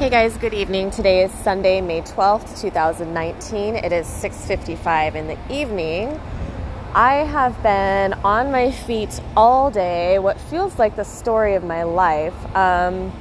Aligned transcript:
Hey 0.00 0.08
guys, 0.08 0.34
good 0.38 0.54
evening. 0.54 0.90
Today 0.90 1.24
is 1.24 1.30
Sunday, 1.30 1.82
May 1.82 2.00
12th, 2.00 2.58
2019. 2.58 3.76
It 3.76 3.92
is 3.92 4.06
6:55 4.06 5.14
in 5.14 5.26
the 5.26 5.36
evening. 5.50 6.18
I 6.94 7.16
have 7.16 7.62
been 7.62 8.14
on 8.24 8.50
my 8.50 8.70
feet 8.70 9.20
all 9.36 9.70
day, 9.70 10.18
what 10.18 10.40
feels 10.40 10.78
like 10.78 10.96
the 10.96 11.04
story 11.04 11.54
of 11.54 11.64
my 11.64 11.82
life. 11.82 12.32
Um, 12.56 13.12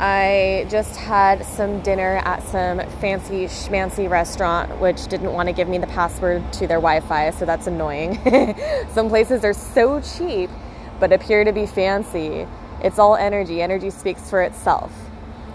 I 0.00 0.66
just 0.68 0.96
had 0.96 1.46
some 1.46 1.78
dinner 1.82 2.20
at 2.24 2.42
some 2.42 2.80
fancy 3.00 3.46
schmancy 3.46 4.10
restaurant, 4.10 4.80
which 4.80 5.06
didn't 5.06 5.32
want 5.32 5.48
to 5.48 5.52
give 5.52 5.68
me 5.68 5.78
the 5.78 5.86
password 5.86 6.42
to 6.54 6.66
their 6.66 6.78
Wi 6.78 6.98
Fi, 7.06 7.30
so 7.30 7.44
that's 7.44 7.68
annoying. 7.68 8.18
some 8.92 9.08
places 9.08 9.44
are 9.44 9.54
so 9.54 10.00
cheap, 10.00 10.50
but 10.98 11.12
appear 11.12 11.44
to 11.44 11.52
be 11.52 11.66
fancy. 11.66 12.48
It's 12.82 12.98
all 12.98 13.14
energy, 13.14 13.62
energy 13.62 13.90
speaks 13.90 14.28
for 14.28 14.42
itself. 14.42 15.05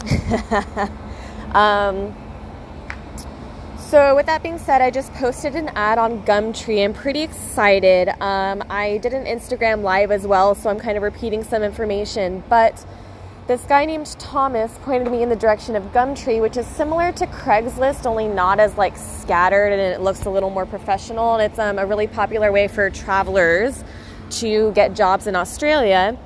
um, 1.56 2.16
so, 3.92 4.16
with 4.16 4.26
that 4.28 4.42
being 4.42 4.58
said, 4.58 4.82
I 4.82 4.90
just 4.90 5.14
posted 5.16 5.54
an 5.54 5.68
ad 5.76 5.98
on 5.98 6.24
Gumtree. 6.24 6.82
I'm 6.82 6.94
pretty 6.94 7.24
excited. 7.24 8.08
Um, 8.22 8.64
I 8.70 9.00
did 9.00 9.14
an 9.14 9.26
Instagram 9.26 9.82
live 9.82 10.12
as 10.12 10.26
well, 10.26 10.56
so 10.56 10.70
I'm 10.70 10.80
kind 10.80 10.96
of 10.96 11.04
repeating 11.04 11.44
some 11.44 11.62
information. 11.62 12.42
But 12.48 12.86
this 13.48 13.64
guy 13.64 13.84
named 13.84 14.16
Thomas 14.18 14.72
pointed 14.84 15.12
me 15.12 15.24
in 15.24 15.28
the 15.28 15.36
direction 15.36 15.76
of 15.76 15.84
Gumtree, 15.92 16.42
which 16.42 16.56
is 16.56 16.66
similar 16.68 17.12
to 17.12 17.28
Craigslist, 17.28 18.06
only 18.06 18.30
not 18.30 18.62
as 18.62 18.78
like 18.78 18.96
scattered 18.96 19.74
and 19.74 19.82
it 19.82 20.00
looks 20.00 20.24
a 20.24 20.30
little 20.30 20.50
more 20.50 20.66
professional. 20.66 21.36
And 21.36 21.52
it's 21.52 21.60
um, 21.60 21.78
a 21.78 21.86
really 21.86 22.08
popular 22.08 22.50
way 22.54 22.70
for 22.70 22.90
travelers 22.90 23.84
to 24.40 24.72
get 24.72 24.96
jobs 24.96 25.28
in 25.28 25.36
Australia 25.36 26.18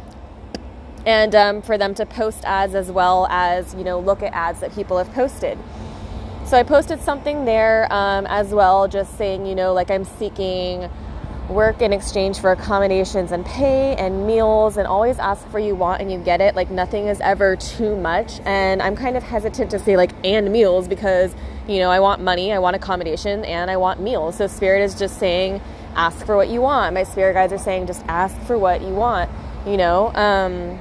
and 1.05 1.35
um, 1.35 1.61
for 1.61 1.77
them 1.77 1.93
to 1.95 2.05
post 2.05 2.43
ads 2.45 2.75
as 2.75 2.91
well 2.91 3.27
as 3.29 3.73
you 3.75 3.83
know 3.83 3.99
look 3.99 4.23
at 4.23 4.33
ads 4.33 4.59
that 4.59 4.73
people 4.73 4.97
have 4.97 5.11
posted. 5.13 5.57
So 6.45 6.57
i 6.57 6.63
posted 6.63 7.01
something 7.01 7.45
there 7.45 7.91
um, 7.91 8.25
as 8.27 8.53
well 8.53 8.87
just 8.87 9.17
saying 9.17 9.45
you 9.45 9.55
know 9.55 9.73
like 9.73 9.89
i'm 9.89 10.03
seeking 10.03 10.89
work 11.49 11.81
in 11.81 11.93
exchange 11.93 12.39
for 12.39 12.51
accommodations 12.51 13.31
and 13.31 13.45
pay 13.45 13.95
and 13.97 14.25
meals 14.25 14.77
and 14.77 14.87
always 14.87 15.19
ask 15.19 15.47
for 15.49 15.59
you 15.59 15.75
want 15.75 16.01
and 16.01 16.11
you 16.11 16.17
get 16.17 16.41
it. 16.41 16.55
Like 16.55 16.71
nothing 16.71 17.05
is 17.05 17.21
ever 17.21 17.55
too 17.55 17.95
much. 17.95 18.39
And 18.45 18.81
i'm 18.81 18.95
kind 18.95 19.15
of 19.15 19.23
hesitant 19.23 19.71
to 19.71 19.79
say 19.79 19.95
like 19.97 20.11
and 20.23 20.51
meals 20.51 20.87
because 20.87 21.35
you 21.67 21.79
know 21.79 21.89
i 21.89 21.99
want 21.99 22.21
money 22.21 22.51
i 22.51 22.59
want 22.59 22.75
accommodation 22.75 23.45
and 23.45 23.69
i 23.69 23.77
want 23.77 24.01
meals. 24.01 24.37
So 24.37 24.47
spirit 24.47 24.81
is 24.81 24.97
just 24.97 25.19
saying 25.19 25.61
ask 25.95 26.25
for 26.25 26.35
what 26.35 26.49
you 26.49 26.61
want. 26.61 26.93
My 26.93 27.03
spirit 27.03 27.33
guides 27.33 27.53
are 27.53 27.57
saying 27.57 27.87
just 27.87 28.03
ask 28.07 28.39
for 28.41 28.57
what 28.57 28.81
you 28.81 28.93
want 28.93 29.29
you 29.65 29.77
know? 29.77 30.13
Um, 30.13 30.79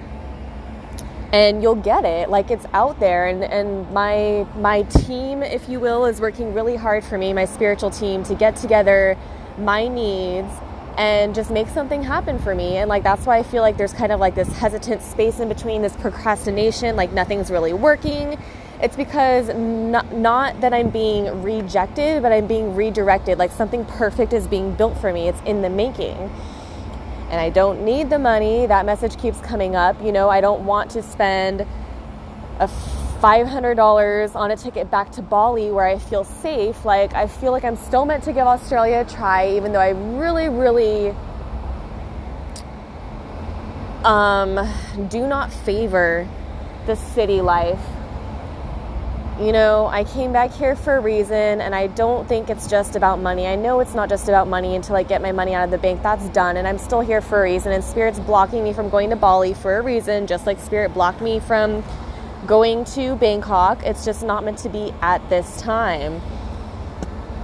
and 1.34 1.64
you'll 1.64 1.74
get 1.74 2.04
it. 2.04 2.30
Like 2.30 2.52
it's 2.52 2.64
out 2.72 3.00
there. 3.00 3.26
And 3.26 3.42
and 3.42 3.90
my 3.90 4.46
my 4.56 4.82
team 4.82 5.42
if 5.42 5.68
you 5.68 5.80
will 5.80 6.06
is 6.06 6.20
working 6.20 6.54
really 6.54 6.76
hard 6.76 7.02
for 7.04 7.18
me 7.18 7.32
my 7.32 7.44
spiritual 7.44 7.90
team 7.90 8.22
to 8.24 8.36
get 8.36 8.54
together 8.54 9.18
my 9.58 9.88
needs 9.88 10.52
and 10.96 11.34
just 11.34 11.50
make 11.50 11.66
something 11.66 12.04
happen 12.04 12.38
for 12.38 12.54
me. 12.54 12.76
And 12.76 12.88
like 12.88 13.02
that's 13.02 13.26
why 13.26 13.38
i 13.38 13.42
feel 13.42 13.62
like 13.62 13.76
there's 13.76 13.92
kind 13.92 14.12
of 14.12 14.20
like 14.20 14.36
this 14.36 14.48
hesitant 14.58 15.02
space 15.02 15.40
in 15.40 15.48
between 15.48 15.82
this 15.82 15.96
procrastination 15.96 16.94
like 16.94 17.12
nothing's 17.12 17.50
really 17.50 17.72
working. 17.72 18.38
It's 18.80 18.96
because 18.96 19.48
not, 19.48 20.12
not 20.14 20.60
that 20.60 20.72
i'm 20.72 20.90
being 20.90 21.42
rejected 21.42 22.22
but 22.22 22.30
i'm 22.30 22.46
being 22.46 22.76
redirected. 22.76 23.38
Like 23.38 23.50
something 23.50 23.84
perfect 23.86 24.32
is 24.32 24.46
being 24.46 24.72
built 24.76 24.96
for 24.98 25.12
me. 25.12 25.26
It's 25.26 25.42
in 25.44 25.62
the 25.62 25.70
making 25.70 26.30
and 27.30 27.40
I 27.40 27.50
don't 27.50 27.84
need 27.84 28.10
the 28.10 28.18
money. 28.18 28.66
That 28.66 28.86
message 28.86 29.18
keeps 29.18 29.40
coming 29.40 29.76
up. 29.76 30.02
You 30.02 30.12
know, 30.12 30.28
I 30.28 30.40
don't 30.40 30.64
want 30.64 30.90
to 30.92 31.02
spend 31.02 31.66
a 32.60 32.68
$500 33.20 34.34
on 34.36 34.50
a 34.50 34.56
ticket 34.56 34.90
back 34.90 35.10
to 35.12 35.22
Bali 35.22 35.70
where 35.70 35.86
I 35.86 35.98
feel 35.98 36.24
safe. 36.24 36.84
Like, 36.84 37.14
I 37.14 37.26
feel 37.26 37.52
like 37.52 37.64
I'm 37.64 37.76
still 37.76 38.04
meant 38.04 38.24
to 38.24 38.32
give 38.32 38.46
Australia 38.46 39.04
a 39.06 39.10
try, 39.10 39.48
even 39.56 39.72
though 39.72 39.80
I 39.80 39.90
really, 39.90 40.48
really 40.48 41.14
um, 44.04 44.60
do 45.08 45.26
not 45.26 45.52
favor 45.52 46.28
the 46.86 46.96
city 46.96 47.40
life 47.40 47.80
you 49.40 49.50
know, 49.50 49.86
I 49.86 50.04
came 50.04 50.32
back 50.32 50.52
here 50.52 50.76
for 50.76 50.96
a 50.96 51.00
reason, 51.00 51.60
and 51.60 51.74
I 51.74 51.88
don't 51.88 52.28
think 52.28 52.50
it's 52.50 52.68
just 52.68 52.94
about 52.94 53.18
money. 53.18 53.48
I 53.48 53.56
know 53.56 53.80
it's 53.80 53.94
not 53.94 54.08
just 54.08 54.28
about 54.28 54.46
money 54.46 54.76
until 54.76 54.94
I 54.94 55.02
get 55.02 55.22
my 55.22 55.32
money 55.32 55.54
out 55.54 55.64
of 55.64 55.72
the 55.72 55.78
bank. 55.78 56.02
That's 56.02 56.28
done, 56.28 56.56
and 56.56 56.68
I'm 56.68 56.78
still 56.78 57.00
here 57.00 57.20
for 57.20 57.40
a 57.40 57.42
reason. 57.42 57.72
And 57.72 57.82
Spirit's 57.82 58.20
blocking 58.20 58.62
me 58.62 58.72
from 58.72 58.90
going 58.90 59.10
to 59.10 59.16
Bali 59.16 59.52
for 59.52 59.76
a 59.76 59.82
reason, 59.82 60.28
just 60.28 60.46
like 60.46 60.60
Spirit 60.60 60.94
blocked 60.94 61.20
me 61.20 61.40
from 61.40 61.82
going 62.46 62.84
to 62.84 63.16
Bangkok. 63.16 63.82
It's 63.82 64.04
just 64.04 64.22
not 64.22 64.44
meant 64.44 64.58
to 64.58 64.68
be 64.68 64.94
at 65.02 65.28
this 65.28 65.60
time. 65.60 66.20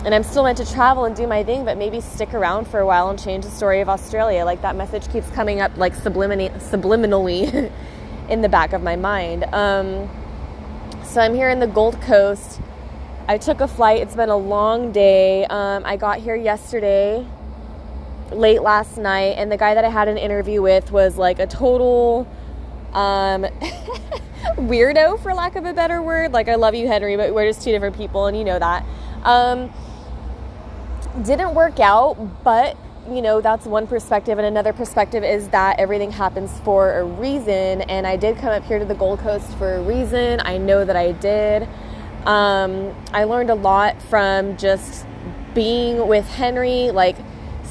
And 0.05 0.15
I'm 0.15 0.23
still 0.23 0.45
meant 0.45 0.59
to 0.59 0.73
travel 0.73 1.07
and 1.07 1.17
do 1.17 1.27
my 1.27 1.43
thing, 1.43 1.65
but 1.65 1.77
maybe 1.77 2.01
stick 2.01 2.35
around 2.35 2.69
for 2.69 2.79
a 2.79 2.87
while 2.87 3.11
and 3.11 3.19
change 3.19 3.45
the 3.45 3.51
story 3.51 3.81
of 3.81 3.89
Australia. 3.89 4.45
Like 4.45 4.63
that 4.63 4.77
message 4.77 5.11
keeps 5.13 5.29
coming 5.31 5.61
up 5.61 5.77
like 5.77 5.95
subliminally 5.95 7.71
in 8.29 8.43
the 8.43 8.49
back 8.49 8.73
of 8.73 8.83
my 8.83 8.95
mind. 8.95 9.45
Um, 9.53 10.09
so 11.11 11.21
I'm 11.21 11.35
here 11.35 11.51
in 11.51 11.59
the 11.59 11.67
Gold 11.67 12.01
Coast. 12.03 12.61
I 13.27 13.37
took 13.37 13.61
a 13.61 13.67
flight. 13.67 14.01
It's 14.01 14.15
been 14.15 14.29
a 14.29 14.37
long 14.37 14.93
day. 14.93 15.45
Um, 15.47 15.83
I 15.85 15.97
got 15.97 16.21
here 16.21 16.37
yesterday, 16.37 17.27
late 18.31 18.63
last 18.63 18.97
night, 18.97 19.35
and 19.37 19.51
the 19.51 19.57
guy 19.57 19.75
that 19.75 19.85
I 19.85 19.89
had 19.89 20.07
an 20.07 20.17
interview 20.17 20.63
with 20.63 20.93
was 20.93 21.17
like 21.17 21.41
a 21.41 21.49
total 21.49 22.29
um, 22.93 23.43
weirdo, 24.57 25.21
for 25.21 25.35
lack 25.35 25.57
of 25.57 25.65
a 25.65 25.75
better 25.75 26.01
word. 26.01 26.31
Like, 26.31 26.49
I 26.49 26.55
love 26.55 26.77
you, 26.77 26.87
Henry, 26.87 27.17
but 27.17 27.35
we're 27.35 27.49
just 27.49 27.65
two 27.65 27.73
different 27.73 27.97
people, 27.97 28.27
and 28.27 28.39
you 28.39 28.45
know 28.45 28.61
that. 28.61 28.85
Um, 29.25 29.73
didn't 31.25 31.57
work 31.57 31.81
out, 31.81 32.45
but 32.45 32.77
you 33.09 33.23
know, 33.23 33.41
that's 33.41 33.67
one 33.67 33.87
perspective. 33.87 34.39
And 34.39 34.47
another 34.47 34.73
perspective 34.73 35.25
is 35.25 35.49
that 35.49 35.79
everything 35.79 36.11
happens 36.11 36.51
for 36.61 36.99
a 36.99 37.05
reason. 37.05 37.83
And 37.83 38.07
I 38.07 38.17
did 38.17 38.37
come 38.37 38.51
up 38.51 38.65
here 38.65 38.79
to 38.79 38.85
the 38.85 38.95
Gold 38.95 39.21
Coast 39.21 39.47
for 39.57 39.77
a 39.77 39.83
reason. 39.83 40.41
I 40.45 40.59
know 40.59 40.85
that 40.85 40.97
I 40.97 41.13
did. 41.13 41.69
Um, 42.27 42.95
I 43.13 43.25
learned 43.25 43.51
a 43.51 43.55
lot 43.55 44.01
from 44.03 44.57
just 44.57 45.07
being 45.55 46.07
with 46.07 46.27
Henry, 46.29 46.91
like 46.91 47.17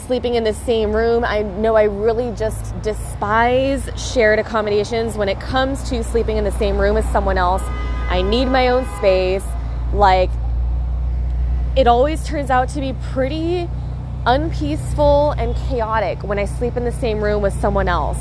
sleeping 0.07 0.35
in 0.35 0.43
the 0.43 0.53
same 0.53 0.91
room. 0.91 1.23
I 1.23 1.43
know 1.43 1.75
I 1.75 1.83
really 1.83 2.33
just 2.35 2.79
despise 2.81 3.87
shared 3.95 4.39
accommodations 4.39 5.15
when 5.15 5.29
it 5.29 5.39
comes 5.39 5.87
to 5.89 6.03
sleeping 6.03 6.37
in 6.37 6.43
the 6.43 6.51
same 6.53 6.79
room 6.79 6.97
as 6.97 7.05
someone 7.11 7.37
else. 7.37 7.61
I 8.09 8.23
need 8.23 8.45
my 8.45 8.69
own 8.69 8.87
space. 8.97 9.45
Like, 9.93 10.31
it 11.77 11.85
always 11.85 12.25
turns 12.25 12.49
out 12.49 12.69
to 12.69 12.81
be 12.81 12.93
pretty 13.11 13.69
unpeaceful 14.29 15.31
and 15.39 15.55
chaotic 15.55 16.21
when 16.21 16.37
I 16.37 16.45
sleep 16.45 16.77
in 16.77 16.85
the 16.85 16.91
same 16.91 17.19
room 17.19 17.41
with 17.41 17.53
someone 17.59 17.87
else. 17.87 18.19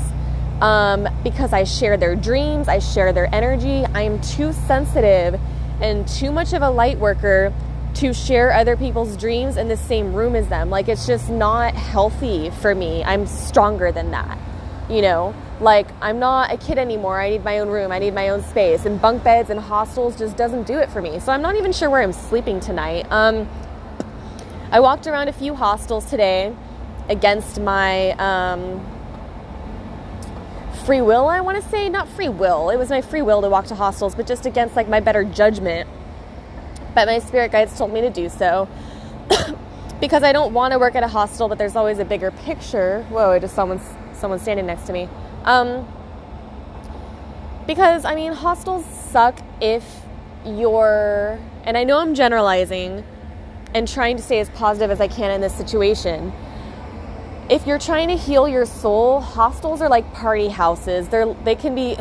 Um, 0.59 1.07
because 1.23 1.53
I 1.53 1.65
share 1.65 1.97
their 1.97 2.15
dreams, 2.15 2.67
I 2.67 2.79
share 2.79 3.13
their 3.13 3.33
energy. 3.33 3.85
I 3.93 4.01
am 4.01 4.19
too 4.19 4.51
sensitive 4.51 5.39
and 5.79 6.07
too 6.07 6.31
much 6.31 6.53
of 6.53 6.63
a 6.63 6.69
light 6.69 6.97
worker 6.97 7.53
to 7.93 8.11
share 8.11 8.51
other 8.51 8.75
people's 8.75 9.15
dreams 9.17 9.55
in 9.55 9.67
the 9.67 9.77
same 9.77 10.11
room 10.13 10.35
as 10.35 10.47
them. 10.47 10.71
Like, 10.71 10.89
it's 10.89 11.05
just 11.05 11.29
not 11.29 11.75
healthy 11.75 12.49
for 12.49 12.73
me. 12.73 13.03
I'm 13.03 13.27
stronger 13.27 13.91
than 13.91 14.09
that. 14.09 14.39
You 14.89 15.03
know, 15.03 15.35
like, 15.61 15.87
I'm 16.01 16.17
not 16.17 16.51
a 16.51 16.57
kid 16.57 16.79
anymore. 16.79 17.21
I 17.21 17.29
need 17.29 17.43
my 17.43 17.59
own 17.59 17.69
room, 17.69 17.91
I 17.91 17.99
need 17.99 18.15
my 18.15 18.29
own 18.29 18.41
space. 18.41 18.85
And 18.85 18.99
bunk 18.99 19.23
beds 19.23 19.51
and 19.51 19.59
hostels 19.59 20.17
just 20.17 20.35
doesn't 20.35 20.65
do 20.65 20.79
it 20.79 20.89
for 20.89 21.03
me. 21.03 21.19
So, 21.19 21.31
I'm 21.31 21.43
not 21.43 21.55
even 21.55 21.71
sure 21.71 21.91
where 21.91 22.01
I'm 22.01 22.13
sleeping 22.13 22.59
tonight. 22.59 23.05
Um, 23.11 23.47
I 24.71 24.79
walked 24.81 25.07
around 25.07 25.29
a 25.29 25.33
few 25.33 25.55
hostels 25.55 26.05
today 26.05 26.55
against 27.09 27.59
my 27.59 28.11
um, 28.11 28.85
free 30.85 31.01
will, 31.01 31.27
I 31.27 31.41
want 31.41 31.61
to 31.61 31.69
say. 31.69 31.89
Not 31.89 32.07
free 32.07 32.29
will. 32.29 32.69
It 32.69 32.77
was 32.77 32.89
my 32.89 33.01
free 33.01 33.23
will 33.23 33.41
to 33.41 33.49
walk 33.49 33.65
to 33.67 33.75
hostels, 33.75 34.13
but 34.13 34.27
just 34.27 34.45
against 34.45 34.75
like 34.75 34.87
my 34.87 34.99
better 34.99 35.23
judgment. 35.23 35.89
But 36.93 37.07
my 37.07 37.17
spirit 37.17 37.51
guides 37.51 37.75
told 37.75 37.91
me 37.91 38.01
to 38.01 38.11
do 38.11 38.29
so. 38.29 38.69
because 39.99 40.21
I 40.21 40.31
don't 40.31 40.53
want 40.53 40.73
to 40.73 40.79
work 40.79 40.93
at 40.95 41.03
a 41.03 41.07
hostel, 41.07 41.47
but 41.47 41.57
there's 41.57 41.75
always 41.75 41.97
a 41.97 42.05
bigger 42.05 42.29
picture. 42.29 43.03
Whoa, 43.09 43.39
just 43.39 43.55
someone's 43.55 43.87
someone 44.13 44.37
standing 44.37 44.67
next 44.67 44.85
to 44.85 44.93
me. 44.93 45.09
Um, 45.45 45.87
because 47.65 48.05
I 48.05 48.13
mean, 48.13 48.33
hostels 48.33 48.85
suck 48.85 49.39
if 49.61 50.01
you're, 50.45 51.39
and 51.63 51.75
I 51.75 51.83
know 51.83 51.97
I'm 51.97 52.13
generalizing, 52.13 53.03
and 53.73 53.87
trying 53.87 54.17
to 54.17 54.23
stay 54.23 54.39
as 54.39 54.49
positive 54.49 54.91
as 54.91 54.99
I 54.99 55.07
can 55.07 55.31
in 55.31 55.41
this 55.41 55.55
situation. 55.55 56.33
If 57.49 57.65
you're 57.65 57.79
trying 57.79 58.09
to 58.09 58.15
heal 58.15 58.47
your 58.47 58.65
soul, 58.65 59.21
hostels 59.21 59.81
are 59.81 59.89
like 59.89 60.13
party 60.13 60.49
houses. 60.49 61.09
They're 61.09 61.33
they 61.43 61.55
can 61.55 61.75
be 61.75 61.95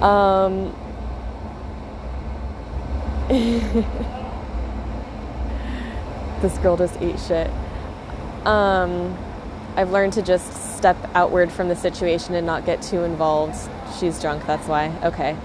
um 0.00 0.74
this 6.40 6.56
girl 6.58 6.76
just 6.76 7.00
ate 7.00 7.18
shit. 7.20 7.50
Um 8.44 9.16
I've 9.76 9.92
learned 9.92 10.14
to 10.14 10.22
just 10.22 10.76
step 10.76 10.96
outward 11.14 11.52
from 11.52 11.68
the 11.68 11.76
situation 11.76 12.34
and 12.34 12.44
not 12.44 12.66
get 12.66 12.82
too 12.82 13.04
involved. 13.04 13.56
She's 14.00 14.20
drunk, 14.20 14.44
that's 14.46 14.66
why. 14.66 14.92
Okay. 15.04 15.36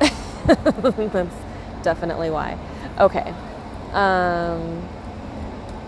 that's 0.46 1.51
definitely 1.82 2.30
why. 2.30 2.58
Okay. 2.98 3.34
Um, 3.92 4.88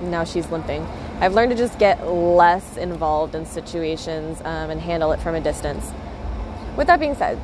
now 0.02 0.24
she's 0.24 0.50
limping. 0.50 0.86
I've 1.20 1.34
learned 1.34 1.50
to 1.52 1.56
just 1.56 1.78
get 1.78 2.06
less 2.06 2.76
involved 2.76 3.34
in 3.34 3.46
situations 3.46 4.40
um, 4.40 4.70
and 4.70 4.80
handle 4.80 5.12
it 5.12 5.20
from 5.20 5.34
a 5.34 5.40
distance. 5.40 5.92
With 6.76 6.88
that 6.88 7.00
being 7.00 7.14
said, 7.14 7.38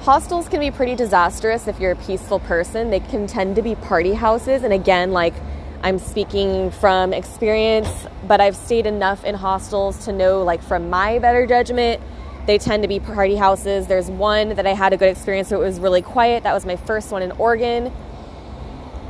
hostels 0.00 0.48
can 0.48 0.60
be 0.60 0.70
pretty 0.70 0.94
disastrous 0.94 1.68
if 1.68 1.80
you're 1.80 1.92
a 1.92 1.96
peaceful 1.96 2.38
person. 2.38 2.90
They 2.90 3.00
can 3.00 3.26
tend 3.26 3.56
to 3.56 3.62
be 3.62 3.74
party 3.74 4.14
houses. 4.14 4.62
And 4.62 4.72
again, 4.72 5.12
like 5.12 5.34
I'm 5.82 5.98
speaking 5.98 6.70
from 6.70 7.14
experience, 7.14 7.88
but 8.26 8.40
I've 8.40 8.56
stayed 8.56 8.86
enough 8.86 9.24
in 9.24 9.34
hostels 9.34 10.04
to 10.04 10.12
know, 10.12 10.42
like, 10.42 10.62
from 10.62 10.90
my 10.90 11.18
better 11.18 11.46
judgment, 11.46 12.02
they 12.46 12.58
tend 12.58 12.82
to 12.82 12.88
be 12.88 13.00
party 13.00 13.36
houses. 13.36 13.86
There's 13.86 14.10
one 14.10 14.50
that 14.50 14.66
I 14.66 14.74
had 14.74 14.92
a 14.92 14.96
good 14.96 15.08
experience 15.08 15.50
with. 15.50 15.60
It 15.60 15.64
was 15.64 15.80
really 15.80 16.02
quiet. 16.02 16.42
That 16.42 16.54
was 16.54 16.64
my 16.66 16.76
first 16.76 17.10
one 17.12 17.22
in 17.22 17.32
Oregon. 17.32 17.92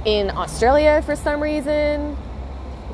In 0.04 0.30
Australia, 0.30 1.02
for 1.02 1.14
some 1.14 1.42
reason, 1.42 2.16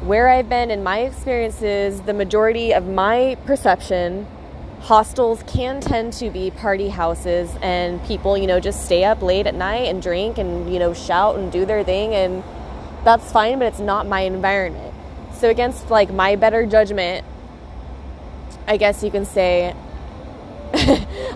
where 0.02 0.28
I've 0.28 0.48
been 0.48 0.70
in 0.70 0.82
my 0.82 1.00
experiences, 1.00 2.02
the 2.02 2.12
majority 2.12 2.72
of 2.72 2.86
my 2.86 3.36
perception, 3.46 4.26
hostels 4.80 5.42
can 5.46 5.80
tend 5.80 6.12
to 6.14 6.30
be 6.30 6.50
party 6.50 6.88
houses 6.88 7.50
and 7.62 8.02
people, 8.04 8.36
you 8.36 8.46
know, 8.46 8.60
just 8.60 8.84
stay 8.84 9.04
up 9.04 9.22
late 9.22 9.46
at 9.46 9.54
night 9.54 9.88
and 9.88 10.02
drink 10.02 10.38
and, 10.38 10.72
you 10.72 10.78
know, 10.78 10.92
shout 10.94 11.36
and 11.36 11.50
do 11.50 11.64
their 11.64 11.82
thing 11.82 12.14
and 12.14 12.44
that's 13.04 13.32
fine, 13.32 13.58
but 13.58 13.66
it's 13.66 13.80
not 13.80 14.06
my 14.06 14.20
environment. 14.20 14.94
So 15.34 15.48
against 15.48 15.90
like 15.90 16.12
my 16.12 16.36
better 16.36 16.66
judgment, 16.66 17.24
I 18.66 18.76
guess 18.76 19.02
you 19.02 19.10
can 19.10 19.24
say 19.24 19.74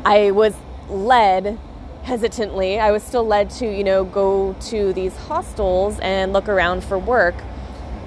I 0.04 0.30
was 0.30 0.54
led 0.88 1.58
hesitantly. 2.04 2.80
I 2.80 2.90
was 2.90 3.02
still 3.02 3.26
led 3.26 3.50
to, 3.50 3.66
you 3.66 3.84
know, 3.84 4.04
go 4.04 4.54
to 4.68 4.92
these 4.94 5.14
hostels 5.16 5.98
and 6.00 6.32
look 6.32 6.48
around 6.48 6.82
for 6.82 6.98
work 6.98 7.34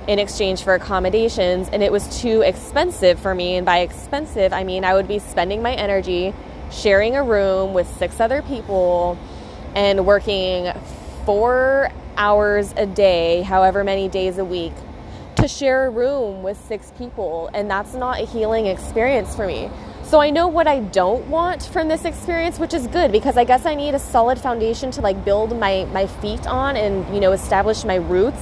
in 0.07 0.19
exchange 0.19 0.63
for 0.63 0.73
accommodations, 0.73 1.69
and 1.69 1.81
it 1.81 1.91
was 1.91 2.19
too 2.21 2.41
expensive 2.41 3.19
for 3.19 3.33
me. 3.33 3.55
And 3.55 3.65
by 3.65 3.79
expensive, 3.79 4.51
I 4.51 4.63
mean 4.63 4.83
I 4.83 4.95
would 4.95 5.07
be 5.07 5.19
spending 5.19 5.61
my 5.61 5.73
energy 5.73 6.33
sharing 6.71 7.15
a 7.15 7.23
room 7.23 7.73
with 7.73 7.87
six 7.97 8.19
other 8.19 8.41
people 8.41 9.17
and 9.75 10.05
working 10.05 10.73
four 11.25 11.89
hours 12.17 12.73
a 12.75 12.85
day, 12.85 13.43
however 13.43 13.83
many 13.83 14.09
days 14.09 14.39
a 14.39 14.45
week, 14.45 14.73
to 15.35 15.47
share 15.47 15.85
a 15.85 15.89
room 15.89 16.43
with 16.43 16.57
six 16.57 16.91
people. 16.97 17.49
And 17.53 17.69
that's 17.69 17.93
not 17.93 18.19
a 18.19 18.25
healing 18.25 18.65
experience 18.65 19.35
for 19.35 19.47
me. 19.47 19.69
So 20.13 20.21
I 20.21 20.29
know 20.29 20.47
what 20.47 20.67
I 20.67 20.79
don't 20.79 21.25
want 21.25 21.63
from 21.63 21.87
this 21.87 22.05
experience, 22.05 22.59
which 22.59 22.75
is 22.75 22.85
good 22.85 23.11
because 23.11 23.35
I 23.35 23.45
guess 23.45 23.65
I 23.65 23.73
need 23.73 23.95
a 23.95 23.99
solid 23.99 24.39
foundation 24.39 24.91
to 24.91 25.01
like 25.01 25.25
build 25.25 25.57
my, 25.59 25.85
my 25.85 26.05
feet 26.05 26.45
on 26.45 26.77
and, 26.77 27.11
you 27.15 27.19
know, 27.19 27.31
establish 27.31 27.83
my 27.83 27.95
roots. 27.95 28.37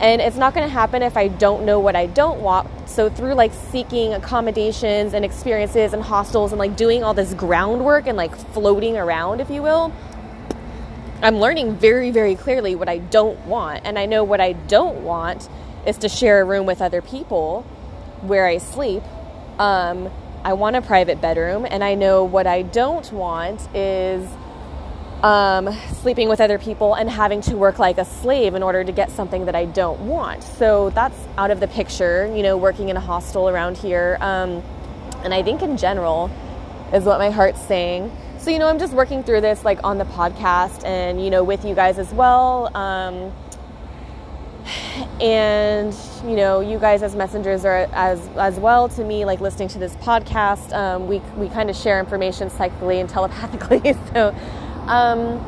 And 0.00 0.20
it's 0.20 0.36
not 0.36 0.52
going 0.52 0.66
to 0.66 0.72
happen 0.72 1.02
if 1.02 1.16
I 1.16 1.28
don't 1.28 1.64
know 1.64 1.78
what 1.78 1.94
I 1.94 2.06
don't 2.06 2.40
want. 2.40 2.68
So 2.88 3.08
through 3.08 3.34
like 3.34 3.52
seeking 3.52 4.14
accommodations 4.14 5.14
and 5.14 5.24
experiences 5.24 5.92
and 5.92 6.02
hostels 6.02 6.50
and 6.50 6.58
like 6.58 6.76
doing 6.76 7.04
all 7.04 7.14
this 7.14 7.34
groundwork 7.34 8.08
and 8.08 8.16
like 8.16 8.34
floating 8.52 8.96
around, 8.96 9.40
if 9.40 9.48
you 9.48 9.62
will, 9.62 9.92
I'm 11.22 11.36
learning 11.36 11.76
very, 11.76 12.10
very 12.10 12.34
clearly 12.34 12.74
what 12.74 12.88
I 12.88 12.98
don't 12.98 13.38
want. 13.46 13.82
And 13.84 13.96
I 13.96 14.06
know 14.06 14.24
what 14.24 14.40
I 14.40 14.54
don't 14.54 15.04
want 15.04 15.48
is 15.86 15.98
to 15.98 16.08
share 16.08 16.40
a 16.40 16.44
room 16.44 16.66
with 16.66 16.82
other 16.82 17.00
people 17.00 17.62
where 18.22 18.44
I 18.44 18.58
sleep. 18.58 19.04
Um, 19.60 20.10
I 20.46 20.52
want 20.52 20.76
a 20.76 20.80
private 20.80 21.20
bedroom, 21.20 21.66
and 21.68 21.82
I 21.82 21.96
know 21.96 22.22
what 22.22 22.46
I 22.46 22.62
don't 22.62 23.12
want 23.12 23.60
is 23.74 24.24
um, 25.20 25.76
sleeping 26.02 26.28
with 26.28 26.40
other 26.40 26.56
people 26.56 26.94
and 26.94 27.10
having 27.10 27.40
to 27.40 27.56
work 27.56 27.80
like 27.80 27.98
a 27.98 28.04
slave 28.04 28.54
in 28.54 28.62
order 28.62 28.84
to 28.84 28.92
get 28.92 29.10
something 29.10 29.46
that 29.46 29.56
I 29.56 29.64
don't 29.64 30.06
want. 30.06 30.44
So 30.44 30.90
that's 30.90 31.18
out 31.36 31.50
of 31.50 31.58
the 31.58 31.66
picture, 31.66 32.32
you 32.32 32.44
know, 32.44 32.56
working 32.56 32.90
in 32.90 32.96
a 32.96 33.00
hostel 33.00 33.48
around 33.48 33.76
here. 33.76 34.18
Um, 34.20 34.62
and 35.24 35.34
I 35.34 35.42
think 35.42 35.62
in 35.62 35.76
general 35.76 36.30
is 36.92 37.02
what 37.02 37.18
my 37.18 37.30
heart's 37.30 37.60
saying. 37.62 38.16
So, 38.38 38.52
you 38.52 38.60
know, 38.60 38.68
I'm 38.68 38.78
just 38.78 38.92
working 38.92 39.24
through 39.24 39.40
this 39.40 39.64
like 39.64 39.82
on 39.82 39.98
the 39.98 40.04
podcast 40.04 40.84
and, 40.84 41.20
you 41.20 41.28
know, 41.28 41.42
with 41.42 41.64
you 41.64 41.74
guys 41.74 41.98
as 41.98 42.12
well. 42.14 42.70
Um, 42.76 43.32
and 45.20 45.94
you 46.24 46.36
know 46.36 46.60
you 46.60 46.78
guys 46.78 47.02
as 47.02 47.14
messengers 47.16 47.64
are 47.64 47.88
as 47.92 48.26
as 48.36 48.58
well 48.58 48.88
to 48.88 49.04
me 49.04 49.24
like 49.24 49.40
listening 49.40 49.68
to 49.68 49.78
this 49.78 49.94
podcast. 49.96 50.72
Um, 50.72 51.08
we 51.08 51.20
we 51.36 51.48
kind 51.48 51.70
of 51.70 51.76
share 51.76 52.00
information 52.00 52.50
psychically 52.50 53.00
and 53.00 53.08
telepathically 53.08 53.94
so 54.12 54.34
um, 54.86 55.38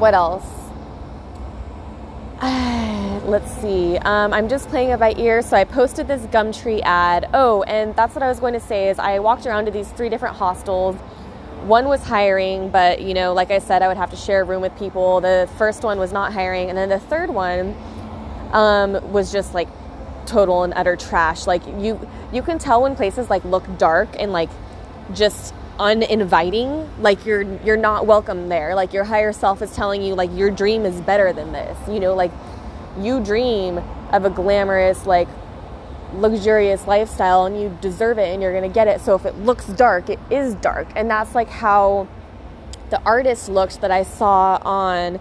what 0.00 0.14
else? 0.14 0.46
Let's 3.26 3.50
see. 3.60 3.96
Um, 3.98 4.32
i'm 4.32 4.48
just 4.48 4.68
playing 4.68 4.90
it 4.90 5.00
by 5.00 5.14
ear 5.16 5.42
so 5.42 5.56
i 5.56 5.64
posted 5.64 6.06
this 6.06 6.22
gumtree 6.22 6.80
ad. 6.84 7.28
Oh 7.34 7.62
and 7.64 7.94
that's 7.96 8.14
what 8.14 8.22
i 8.22 8.28
was 8.28 8.40
going 8.40 8.52
to 8.52 8.60
say 8.60 8.88
is 8.88 8.98
i 8.98 9.18
walked 9.18 9.46
around 9.46 9.64
to 9.64 9.70
these 9.70 9.88
three 9.90 10.08
different 10.08 10.36
hostels. 10.36 10.96
One 11.64 11.86
was 11.88 12.02
hiring 12.04 12.70
but 12.70 13.00
you 13.00 13.14
know 13.14 13.32
like 13.34 13.50
i 13.50 13.58
said 13.58 13.82
i 13.82 13.88
would 13.88 13.96
have 13.96 14.10
to 14.10 14.16
share 14.16 14.42
a 14.42 14.44
room 14.44 14.62
with 14.62 14.76
people. 14.78 15.20
The 15.20 15.48
first 15.58 15.82
one 15.82 15.98
was 15.98 16.12
not 16.12 16.32
hiring 16.32 16.68
and 16.68 16.78
then 16.78 16.88
the 16.88 17.00
third 17.00 17.30
one 17.30 17.74
um, 18.52 19.12
was 19.12 19.32
just 19.32 19.54
like 19.54 19.68
total 20.26 20.64
and 20.64 20.72
utter 20.74 20.96
trash 20.96 21.46
like 21.46 21.64
you 21.78 22.00
you 22.32 22.42
can 22.42 22.58
tell 22.58 22.82
when 22.82 22.96
places 22.96 23.30
like 23.30 23.44
look 23.44 23.64
dark 23.78 24.08
and 24.18 24.32
like 24.32 24.50
just 25.14 25.54
uninviting 25.78 26.90
like 27.00 27.24
you're 27.24 27.42
you're 27.62 27.76
not 27.76 28.06
welcome 28.06 28.48
there 28.48 28.74
like 28.74 28.92
your 28.92 29.04
higher 29.04 29.32
self 29.32 29.62
is 29.62 29.70
telling 29.72 30.02
you 30.02 30.14
like 30.14 30.30
your 30.34 30.50
dream 30.50 30.84
is 30.84 31.00
better 31.02 31.32
than 31.32 31.52
this 31.52 31.78
you 31.88 32.00
know 32.00 32.14
like 32.14 32.32
you 32.98 33.22
dream 33.22 33.78
of 34.10 34.24
a 34.24 34.30
glamorous 34.30 35.06
like 35.06 35.28
luxurious 36.14 36.86
lifestyle 36.86 37.46
and 37.46 37.60
you 37.60 37.76
deserve 37.80 38.18
it 38.18 38.28
and 38.32 38.42
you're 38.42 38.52
going 38.52 38.68
to 38.68 38.74
get 38.74 38.88
it. 38.88 39.00
So 39.00 39.14
if 39.14 39.24
it 39.24 39.38
looks 39.38 39.66
dark, 39.66 40.08
it 40.08 40.18
is 40.30 40.54
dark. 40.54 40.88
And 40.96 41.10
that's 41.10 41.34
like 41.34 41.48
how 41.48 42.08
the 42.90 43.00
artist 43.02 43.48
looked 43.48 43.80
that 43.80 43.90
I 43.90 44.02
saw 44.02 44.58
on 44.62 45.20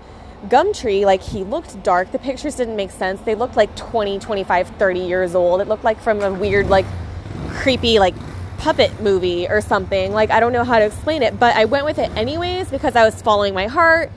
Gumtree. 0.49 1.05
Like 1.05 1.21
he 1.21 1.43
looked 1.43 1.81
dark. 1.83 2.11
The 2.11 2.19
pictures 2.19 2.55
didn't 2.55 2.75
make 2.75 2.91
sense. 2.91 3.21
They 3.21 3.35
looked 3.35 3.55
like 3.55 3.75
20, 3.75 4.19
25, 4.19 4.67
30 4.69 4.99
years 4.99 5.35
old. 5.35 5.61
It 5.61 5.67
looked 5.67 5.83
like 5.83 5.99
from 5.99 6.21
a 6.21 6.33
weird, 6.33 6.67
like 6.67 6.85
creepy, 7.49 7.99
like 7.99 8.15
puppet 8.57 9.01
movie 9.01 9.47
or 9.47 9.61
something. 9.61 10.11
Like 10.11 10.31
I 10.31 10.39
don't 10.39 10.53
know 10.53 10.63
how 10.63 10.79
to 10.79 10.85
explain 10.85 11.23
it, 11.23 11.39
but 11.39 11.55
I 11.55 11.65
went 11.65 11.85
with 11.85 11.99
it 11.99 12.09
anyways 12.15 12.69
because 12.69 12.95
I 12.95 13.03
was 13.05 13.21
following 13.21 13.53
my 13.53 13.67
heart 13.67 14.11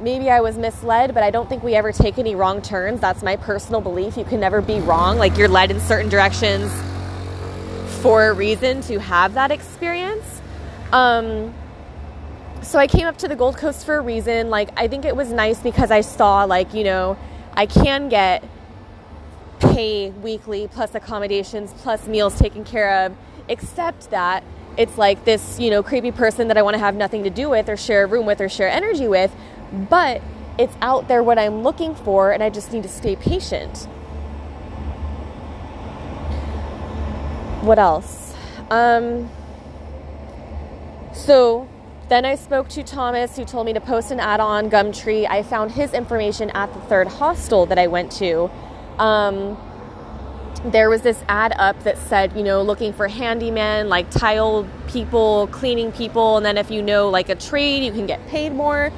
maybe 0.00 0.30
I 0.30 0.40
was 0.40 0.58
misled, 0.58 1.14
but 1.14 1.22
I 1.22 1.30
don't 1.30 1.48
think 1.48 1.62
we 1.62 1.74
ever 1.74 1.92
take 1.92 2.18
any 2.18 2.34
wrong 2.34 2.60
turns. 2.62 3.00
That's 3.00 3.22
my 3.22 3.36
personal 3.36 3.80
belief. 3.80 4.16
You 4.16 4.24
can 4.24 4.40
never 4.40 4.60
be 4.60 4.80
wrong. 4.80 5.16
Like 5.16 5.36
you're 5.36 5.48
led 5.48 5.70
in 5.70 5.80
certain 5.80 6.08
directions 6.08 6.72
for 8.02 8.28
a 8.28 8.32
reason 8.32 8.82
to 8.82 9.00
have 9.00 9.34
that 9.34 9.50
experience. 9.50 10.42
Um, 10.92 11.54
so 12.66 12.78
I 12.78 12.86
came 12.86 13.06
up 13.06 13.16
to 13.18 13.28
the 13.28 13.36
Gold 13.36 13.56
Coast 13.56 13.86
for 13.86 13.96
a 13.96 14.00
reason. 14.00 14.50
Like 14.50 14.70
I 14.76 14.88
think 14.88 15.04
it 15.04 15.16
was 15.16 15.32
nice 15.32 15.60
because 15.60 15.90
I 15.90 16.00
saw 16.00 16.44
like, 16.44 16.74
you 16.74 16.84
know, 16.84 17.16
I 17.54 17.66
can 17.66 18.08
get 18.08 18.44
pay 19.60 20.10
weekly 20.10 20.68
plus 20.68 20.94
accommodations 20.94 21.72
plus 21.78 22.06
meals 22.06 22.38
taken 22.38 22.64
care 22.64 23.06
of, 23.06 23.16
except 23.48 24.10
that 24.10 24.44
it's 24.76 24.98
like 24.98 25.24
this, 25.24 25.58
you 25.58 25.70
know, 25.70 25.82
creepy 25.82 26.12
person 26.12 26.48
that 26.48 26.58
I 26.58 26.62
want 26.62 26.74
to 26.74 26.78
have 26.78 26.94
nothing 26.94 27.24
to 27.24 27.30
do 27.30 27.48
with 27.48 27.68
or 27.68 27.76
share 27.76 28.04
a 28.04 28.06
room 28.06 28.26
with 28.26 28.40
or 28.40 28.48
share 28.48 28.68
energy 28.68 29.08
with 29.08 29.32
but 29.72 30.22
it's 30.58 30.74
out 30.80 31.08
there 31.08 31.22
what 31.22 31.38
I'm 31.38 31.62
looking 31.62 31.94
for, 31.94 32.32
and 32.32 32.42
I 32.42 32.50
just 32.50 32.72
need 32.72 32.82
to 32.82 32.88
stay 32.88 33.16
patient. 33.16 33.84
What 37.62 37.78
else? 37.78 38.34
Um, 38.70 39.28
so 41.12 41.68
then 42.08 42.24
I 42.24 42.36
spoke 42.36 42.68
to 42.70 42.82
Thomas, 42.82 43.36
who 43.36 43.44
told 43.44 43.66
me 43.66 43.72
to 43.72 43.80
post 43.80 44.10
an 44.10 44.20
ad 44.20 44.40
on 44.40 44.70
Gumtree. 44.70 45.26
I 45.28 45.42
found 45.42 45.72
his 45.72 45.92
information 45.92 46.50
at 46.50 46.72
the 46.72 46.80
third 46.80 47.08
hostel 47.08 47.66
that 47.66 47.78
I 47.78 47.88
went 47.88 48.12
to. 48.12 48.50
Um, 48.98 49.58
there 50.64 50.88
was 50.88 51.02
this 51.02 51.22
ad 51.28 51.52
up 51.58 51.82
that 51.82 51.98
said, 51.98 52.36
you 52.36 52.42
know, 52.42 52.62
looking 52.62 52.92
for 52.92 53.08
handyman, 53.08 53.88
like 53.88 54.10
tile 54.10 54.68
people, 54.88 55.48
cleaning 55.48 55.92
people, 55.92 56.36
and 56.36 56.46
then 56.46 56.56
if 56.56 56.70
you 56.70 56.82
know 56.82 57.08
like 57.08 57.28
a 57.28 57.34
trade, 57.34 57.82
you 57.84 57.92
can 57.92 58.06
get 58.06 58.24
paid 58.28 58.52
more 58.52 58.92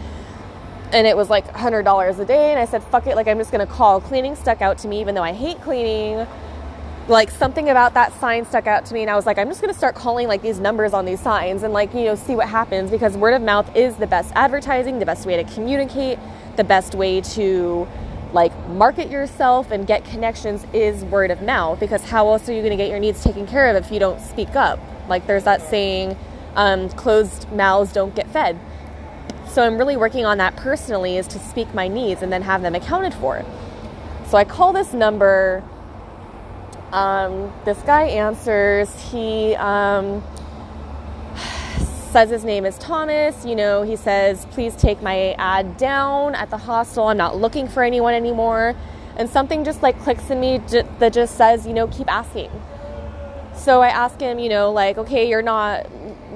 and 0.93 1.07
it 1.07 1.17
was 1.17 1.29
like 1.29 1.47
$100 1.53 2.19
a 2.19 2.25
day 2.25 2.50
and 2.50 2.59
i 2.59 2.65
said 2.65 2.83
fuck 2.85 3.07
it 3.07 3.17
like 3.17 3.29
i'm 3.29 3.38
just 3.38 3.50
to 3.53 3.67
call 3.67 4.00
cleaning 4.00 4.35
stuck 4.35 4.62
out 4.62 4.79
to 4.79 4.88
me 4.88 5.00
even 5.00 5.15
though 5.15 5.23
i 5.23 5.33
hate 5.33 5.61
cleaning 5.61 6.27
like 7.09 7.31
something 7.31 7.71
about 7.71 7.95
that 7.95 8.12
sign 8.21 8.45
stuck 8.45 8.67
out 8.67 8.85
to 8.85 8.93
me 8.93 9.00
and 9.00 9.11
i 9.11 9.17
was 9.17 9.25
like 9.25 9.38
i'm 9.38 9.49
just 9.49 9.62
going 9.62 9.73
to 9.73 9.79
start 9.79 9.95
calling 9.95 10.29
like 10.29 10.43
these 10.43 10.61
numbers 10.61 10.93
on 10.93 11.07
these 11.07 11.21
signs 11.21 11.62
and 11.62 11.73
like 11.73 11.95
you 11.95 12.05
know 12.05 12.15
see 12.15 12.35
what 12.35 12.49
happens 12.49 12.91
because 12.91 13.17
word 13.17 13.33
of 13.33 13.41
mouth 13.41 13.75
is 13.75 13.97
the 13.97 14.07
best 14.07 14.31
advertising 14.35 14.99
the 14.99 15.07
best 15.07 15.25
way 15.25 15.43
to 15.43 15.45
communicate 15.55 16.19
the 16.57 16.65
best 16.65 16.95
way 16.95 17.21
to 17.21 17.88
like 18.33 18.53
market 18.69 19.11
yourself 19.11 19.71
and 19.71 19.87
get 19.87 20.05
connections 20.05 20.67
is 20.73 21.05
word 21.05 21.31
of 21.31 21.41
mouth 21.41 21.81
because 21.81 22.05
how 22.05 22.29
else 22.29 22.49
are 22.49 22.53
you 22.53 22.61
going 22.61 22.71
to 22.71 22.77
get 22.77 22.91
your 22.91 22.99
needs 22.99 23.25
taken 23.25 23.47
care 23.47 23.75
of 23.75 23.83
if 23.83 23.91
you 23.91 23.99
don't 23.99 24.21
speak 24.21 24.55
up? 24.55 24.79
Like 25.09 25.27
there's 25.27 25.45
that 25.45 25.62
saying 25.62 26.17
um, 26.55 26.91
closed 26.91 27.50
mouths 27.53 27.93
don't 27.93 28.15
get 28.15 28.29
fed. 28.31 28.59
So 29.49 29.62
i'm 29.62 29.79
really 29.79 29.97
working 29.97 30.27
on 30.27 30.37
that 30.38 30.57
personally 30.57 31.17
is 31.17 31.27
to 31.29 31.38
speak 31.38 31.73
my 31.73 31.88
needs 31.88 32.21
and 32.23 32.31
then 32.31 32.43
have 32.43 32.61
them 32.61 32.75
accounted 32.75 33.15
for. 33.15 33.45
So 34.27 34.37
i 34.37 34.45
call 34.45 34.73
this 34.75 34.93
number 34.93 35.65
um, 36.92 37.52
this 37.64 37.78
guy 37.83 38.04
answers 38.04 38.88
he 39.11 39.54
um, 39.57 40.23
says 42.11 42.30
his 42.30 42.45
name 42.45 42.64
is 42.64 42.78
Thomas. 42.78 43.45
You 43.45 43.54
know, 43.54 43.83
he 43.83 43.97
says, 43.97 44.47
please 44.47 44.75
take 44.75 45.02
my 45.02 45.35
ad 45.38 45.76
down 45.76 46.35
at 46.35 46.50
the 46.50 46.57
hostel. 46.57 47.09
I'm 47.09 47.16
not 47.16 47.37
looking 47.37 47.68
for 47.68 47.83
anyone 47.83 48.14
anymore. 48.14 48.75
And 49.16 49.28
something 49.28 49.64
just 49.64 49.83
like 49.83 49.99
clicks 50.00 50.30
in 50.30 50.40
me 50.40 50.59
that 50.99 51.12
just 51.12 51.37
says, 51.37 51.66
you 51.66 51.75
know, 51.75 51.88
keep 51.88 52.11
asking. 52.11 52.50
So 53.54 53.83
I 53.83 53.88
ask 53.88 54.21
him, 54.21 54.38
you 54.38 54.49
know, 54.49 54.71
like, 54.71 54.99
okay, 54.99 55.28
you're 55.28 55.42
not 55.42 55.87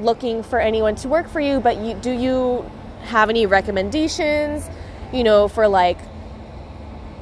looking 0.01 0.43
for 0.43 0.59
anyone 0.59 0.97
to 0.97 1.09
work 1.09 1.29
for 1.29 1.41
you, 1.41 1.61
but 1.61 1.79
you, 1.79 1.95
do 1.95 2.11
you 2.11 2.69
have 3.05 3.31
any 3.31 3.47
recommendations, 3.47 4.69
you 5.13 5.23
know, 5.23 5.49
for 5.49 5.69
like 5.69 5.99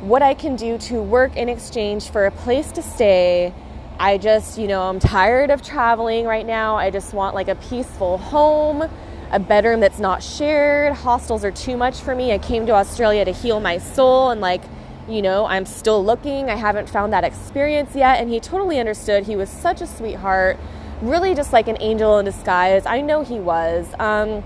what 0.00 0.22
I 0.22 0.34
can 0.34 0.56
do 0.56 0.78
to 0.78 1.02
work 1.02 1.36
in 1.36 1.48
exchange 1.48 2.10
for 2.10 2.26
a 2.26 2.30
place 2.30 2.72
to 2.72 2.82
stay? 2.82 3.52
I 3.98 4.16
just, 4.16 4.56
you 4.58 4.66
know, 4.66 4.82
I'm 4.82 4.98
tired 4.98 5.50
of 5.50 5.62
traveling 5.62 6.24
right 6.24 6.46
now. 6.46 6.76
I 6.76 6.90
just 6.90 7.12
want 7.12 7.34
like 7.34 7.48
a 7.48 7.54
peaceful 7.56 8.16
home, 8.16 8.88
a 9.30 9.38
bedroom 9.38 9.80
that's 9.80 9.98
not 9.98 10.22
shared. 10.22 10.94
Hostels 10.94 11.44
are 11.44 11.50
too 11.50 11.76
much 11.76 12.00
for 12.00 12.14
me. 12.14 12.32
I 12.32 12.38
came 12.38 12.64
to 12.66 12.72
Australia 12.72 13.26
to 13.26 13.32
heal 13.32 13.60
my 13.60 13.76
soul 13.76 14.30
and 14.30 14.40
like, 14.40 14.62
you 15.06 15.20
know, 15.20 15.44
I'm 15.44 15.66
still 15.66 16.02
looking. 16.02 16.48
I 16.48 16.56
haven't 16.56 16.88
found 16.88 17.12
that 17.12 17.24
experience 17.24 17.94
yet. 17.94 18.20
And 18.20 18.30
he 18.30 18.40
totally 18.40 18.78
understood. 18.78 19.24
He 19.24 19.36
was 19.36 19.50
such 19.50 19.82
a 19.82 19.86
sweetheart, 19.86 20.58
really 21.02 21.34
just 21.34 21.52
like 21.52 21.68
an 21.68 21.76
angel 21.80 22.18
in 22.18 22.24
disguise. 22.24 22.86
I 22.86 23.02
know 23.02 23.22
he 23.22 23.38
was. 23.38 23.86
Um, 23.98 24.42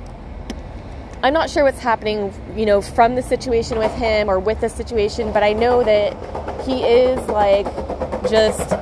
I'm 1.25 1.33
not 1.33 1.49
sure 1.49 1.65
what's 1.65 1.79
happening, 1.79 2.35
you 2.55 2.67
know, 2.67 2.83
from 2.83 3.15
the 3.15 3.23
situation 3.23 3.79
with 3.79 3.93
him 3.93 4.29
or 4.29 4.39
with 4.39 4.61
the 4.61 4.69
situation, 4.69 5.33
but 5.33 5.43
I 5.43 5.55
know 5.55 5.83
that 5.83 6.13
he 6.67 6.83
is 6.83 7.19
like 7.29 7.65
just 8.29 8.73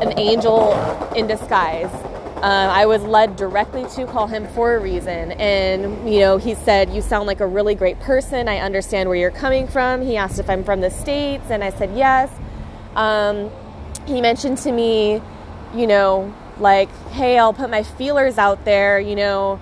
an 0.00 0.16
angel 0.16 0.72
in 1.16 1.26
disguise. 1.26 1.92
Uh, 2.36 2.70
I 2.72 2.86
was 2.86 3.02
led 3.02 3.34
directly 3.34 3.86
to 3.96 4.06
call 4.06 4.28
him 4.28 4.46
for 4.54 4.76
a 4.76 4.78
reason. 4.78 5.32
And, 5.32 6.08
you 6.08 6.20
know, 6.20 6.36
he 6.36 6.54
said, 6.54 6.94
You 6.94 7.02
sound 7.02 7.26
like 7.26 7.40
a 7.40 7.46
really 7.46 7.74
great 7.74 7.98
person. 7.98 8.46
I 8.46 8.58
understand 8.58 9.08
where 9.08 9.18
you're 9.18 9.32
coming 9.32 9.66
from. 9.66 10.00
He 10.00 10.16
asked 10.16 10.38
if 10.38 10.48
I'm 10.48 10.62
from 10.62 10.82
the 10.82 10.90
States, 10.90 11.50
and 11.50 11.64
I 11.64 11.70
said 11.70 11.96
yes. 11.96 12.30
Um, 12.94 13.50
he 14.06 14.20
mentioned 14.20 14.58
to 14.58 14.70
me, 14.70 15.20
you 15.74 15.88
know, 15.88 16.32
like, 16.60 16.88
hey, 17.08 17.36
I'll 17.36 17.52
put 17.52 17.68
my 17.68 17.82
feelers 17.82 18.38
out 18.38 18.64
there, 18.64 19.00
you 19.00 19.16
know. 19.16 19.58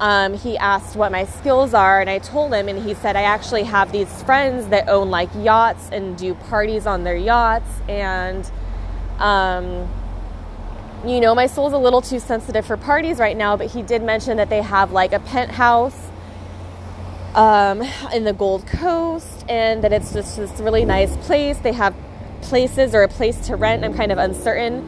Um, 0.00 0.34
he 0.34 0.58
asked 0.58 0.96
what 0.96 1.12
my 1.12 1.24
skills 1.24 1.72
are, 1.72 2.00
and 2.00 2.10
I 2.10 2.18
told 2.18 2.52
him, 2.52 2.68
and 2.68 2.84
he 2.84 2.94
said, 2.94 3.14
I 3.16 3.22
actually 3.22 3.62
have 3.62 3.92
these 3.92 4.22
friends 4.24 4.66
that 4.68 4.88
own 4.88 5.10
like 5.10 5.30
yachts 5.36 5.88
and 5.92 6.16
do 6.16 6.34
parties 6.34 6.86
on 6.86 7.04
their 7.04 7.16
yachts. 7.16 7.70
And, 7.88 8.50
um, 9.18 9.88
you 11.06 11.20
know, 11.20 11.34
my 11.34 11.46
soul's 11.46 11.72
a 11.72 11.78
little 11.78 12.02
too 12.02 12.18
sensitive 12.18 12.66
for 12.66 12.76
parties 12.76 13.18
right 13.18 13.36
now, 13.36 13.56
but 13.56 13.70
he 13.70 13.82
did 13.82 14.02
mention 14.02 14.36
that 14.38 14.50
they 14.50 14.62
have 14.62 14.90
like 14.90 15.12
a 15.12 15.20
penthouse 15.20 16.10
um, 17.34 17.82
in 18.12 18.24
the 18.24 18.32
Gold 18.32 18.66
Coast 18.66 19.44
and 19.48 19.84
that 19.84 19.92
it's 19.92 20.12
just 20.12 20.36
this 20.36 20.60
really 20.60 20.84
nice 20.84 21.16
place. 21.18 21.58
They 21.58 21.72
have 21.72 21.94
places 22.42 22.94
or 22.94 23.02
a 23.02 23.08
place 23.08 23.46
to 23.46 23.56
rent. 23.56 23.84
I'm 23.84 23.94
kind 23.94 24.10
of 24.10 24.18
uncertain. 24.18 24.84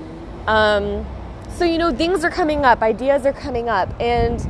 Um, 0.47 1.07
so, 1.51 1.65
you 1.65 1.79
know, 1.79 1.93
things 1.93 2.25
are 2.25 2.31
coming 2.31 2.65
up, 2.65 2.83
ideas 2.83 3.25
are 3.25 3.33
coming 3.33 3.69
up. 3.69 3.89
And 4.01 4.45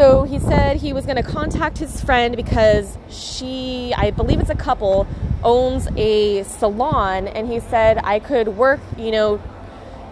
so 0.00 0.22
he 0.22 0.38
said 0.38 0.78
he 0.78 0.94
was 0.94 1.04
going 1.04 1.22
to 1.22 1.22
contact 1.22 1.76
his 1.76 2.00
friend 2.00 2.34
because 2.34 2.96
she, 3.10 3.92
I 3.94 4.10
believe 4.10 4.40
it's 4.40 4.48
a 4.48 4.54
couple, 4.54 5.06
owns 5.44 5.88
a 5.94 6.42
salon 6.44 7.28
and 7.28 7.46
he 7.46 7.60
said 7.60 7.98
I 8.02 8.18
could 8.18 8.48
work, 8.48 8.80
you 8.96 9.10
know, 9.10 9.42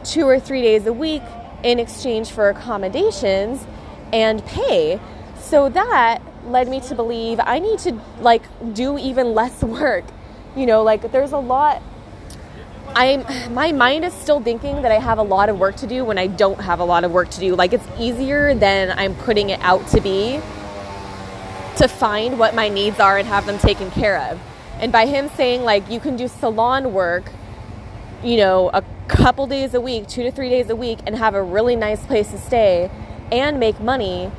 two 0.04 0.28
or 0.28 0.38
three 0.38 0.61
days 0.61 0.87
a 0.87 0.92
week 0.92 1.23
in 1.62 1.78
exchange 1.78 2.30
for 2.30 2.50
accommodations 2.50 3.66
and 4.12 4.45
pay. 4.45 5.00
So 5.40 5.71
that 5.71 6.21
led 6.45 6.68
me 6.68 6.80
to 6.80 6.95
believe 6.95 7.40
I 7.42 7.59
need 7.59 7.78
to 7.78 7.99
like 8.21 8.42
do 8.75 8.99
even 8.99 9.33
less 9.33 9.64
work. 9.64 10.04
You 10.54 10.66
know, 10.66 10.83
like 10.83 11.12
there's 11.12 11.33
a 11.33 11.38
lot 11.38 11.83
I'm 12.98 13.54
my 13.54 13.70
mind 13.70 14.04
is 14.04 14.12
still 14.12 14.40
thinking 14.40 14.82
that 14.82 14.90
I 14.90 14.98
have 14.98 15.18
a 15.18 15.22
lot 15.22 15.48
of 15.48 15.56
work 15.56 15.76
to 15.76 15.86
do 15.86 16.04
when 16.04 16.18
I 16.18 16.26
don't 16.26 16.60
have 16.60 16.80
a 16.80 16.84
lot 16.84 17.04
of 17.04 17.12
work 17.12 17.30
to 17.30 17.38
do. 17.38 17.54
Like 17.54 17.72
it's 17.72 17.86
easier 17.96 18.56
than 18.56 18.90
I'm 18.90 19.14
putting 19.14 19.50
it 19.50 19.60
out 19.60 19.86
to 19.88 20.00
be 20.00 20.40
to 21.76 21.86
find 21.86 22.40
what 22.40 22.56
my 22.56 22.68
needs 22.68 22.98
are 22.98 23.16
and 23.16 23.28
have 23.28 23.46
them 23.46 23.56
taken 23.58 23.92
care 23.92 24.18
of. 24.18 24.40
And 24.80 24.90
by 24.90 25.06
him 25.06 25.28
saying, 25.36 25.62
like, 25.62 25.88
you 25.88 26.00
can 26.00 26.16
do 26.16 26.26
salon 26.26 26.92
work, 26.92 27.30
you 28.24 28.36
know, 28.36 28.68
a 28.74 28.82
couple 29.06 29.46
days 29.46 29.74
a 29.74 29.80
week, 29.80 30.08
two 30.08 30.24
to 30.24 30.32
three 30.32 30.48
days 30.48 30.68
a 30.68 30.74
week, 30.74 30.98
and 31.06 31.16
have 31.16 31.34
a 31.34 31.42
really 31.42 31.76
nice 31.76 32.04
place 32.04 32.32
to 32.32 32.38
stay 32.38 32.90
and 33.30 33.60
make 33.60 33.78
money, 33.78 34.32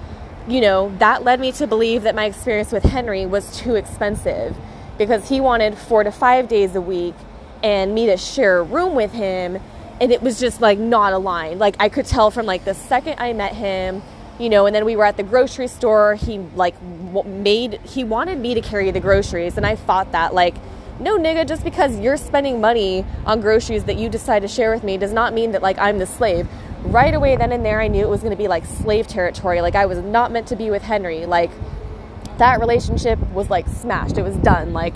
you 0.50 0.60
know, 0.60 0.94
that 0.98 1.24
led 1.24 1.40
me 1.40 1.54
to 1.54 1.66
believe 1.66 2.04
that 2.04 2.14
my 2.14 2.26
experience 2.26 2.74
with 2.74 2.84
Henry 2.84 3.26
was 3.26 3.58
too 3.58 3.76
expensive 3.76 4.58
because 4.98 5.30
he 5.30 5.40
wanted 5.40 5.78
four 5.78 6.04
to 6.04 6.12
five 6.12 6.50
days 6.50 6.76
a 6.76 6.82
week 6.82 7.16
and 7.64 7.94
me 7.94 8.06
to 8.08 8.18
share 8.18 8.60
a 8.60 8.64
room 8.64 8.96
with 8.96 9.12
him. 9.12 9.60
And 10.02 10.12
it 10.12 10.22
was 10.22 10.40
just 10.40 10.62
like 10.62 10.80
not 10.80 11.14
aligned. 11.14 11.60
Like, 11.60 11.76
I 11.80 11.90
could 11.90 12.06
tell 12.06 12.32
from 12.32 12.46
like 12.46 12.66
the 12.66 12.74
second 12.74 13.16
I 13.20 13.34
met 13.34 13.54
him 13.54 14.02
you 14.40 14.50
know 14.50 14.66
and 14.66 14.76
then 14.76 14.86
we 14.86 14.96
were 14.96 15.04
at 15.04 15.18
the 15.18 15.24
grocery 15.24 15.68
store 15.68 16.16
he 16.16 16.40
like 16.56 16.82
made 17.26 17.74
he 17.82 18.04
wanted 18.04 18.40
me 18.40 18.54
to 18.54 18.62
carry 18.62 18.90
the 18.90 19.00
groceries 19.00 19.58
and 19.58 19.66
i 19.66 19.76
fought 19.76 20.12
that 20.14 20.34
like 20.34 20.56
no 21.00 21.18
nigga 21.18 21.46
just 21.46 21.64
because 21.64 22.00
you're 22.00 22.18
spending 22.18 22.60
money 22.62 23.06
on 23.26 23.42
groceries 23.42 23.84
that 23.84 23.98
you 23.98 24.10
decide 24.10 24.42
to 24.42 24.48
share 24.48 24.72
with 24.74 24.84
me 24.84 24.98
does 24.98 25.12
not 25.12 25.34
mean 25.34 25.52
that 25.52 25.62
like 25.62 25.78
i'm 25.78 26.00
the 26.00 26.06
slave 26.06 26.48
right 26.84 27.14
away 27.14 27.36
then 27.36 27.52
and 27.52 27.66
there 27.66 27.82
i 27.82 27.88
knew 27.88 28.04
it 28.04 28.10
was 28.10 28.22
going 28.22 28.32
to 28.32 28.38
be 28.38 28.48
like 28.48 28.66
slave 28.66 29.06
territory 29.06 29.62
like 29.62 29.76
i 29.76 29.86
was 29.86 29.98
not 30.00 30.32
meant 30.32 30.48
to 30.48 30.56
be 30.56 30.72
with 30.72 30.82
henry 30.82 31.26
like 31.26 31.52
that 32.38 32.60
relationship 32.62 33.20
was 33.32 33.50
like 33.50 33.68
smashed 33.68 34.18
it 34.18 34.24
was 34.24 34.36
done 34.38 34.72
like 34.72 34.96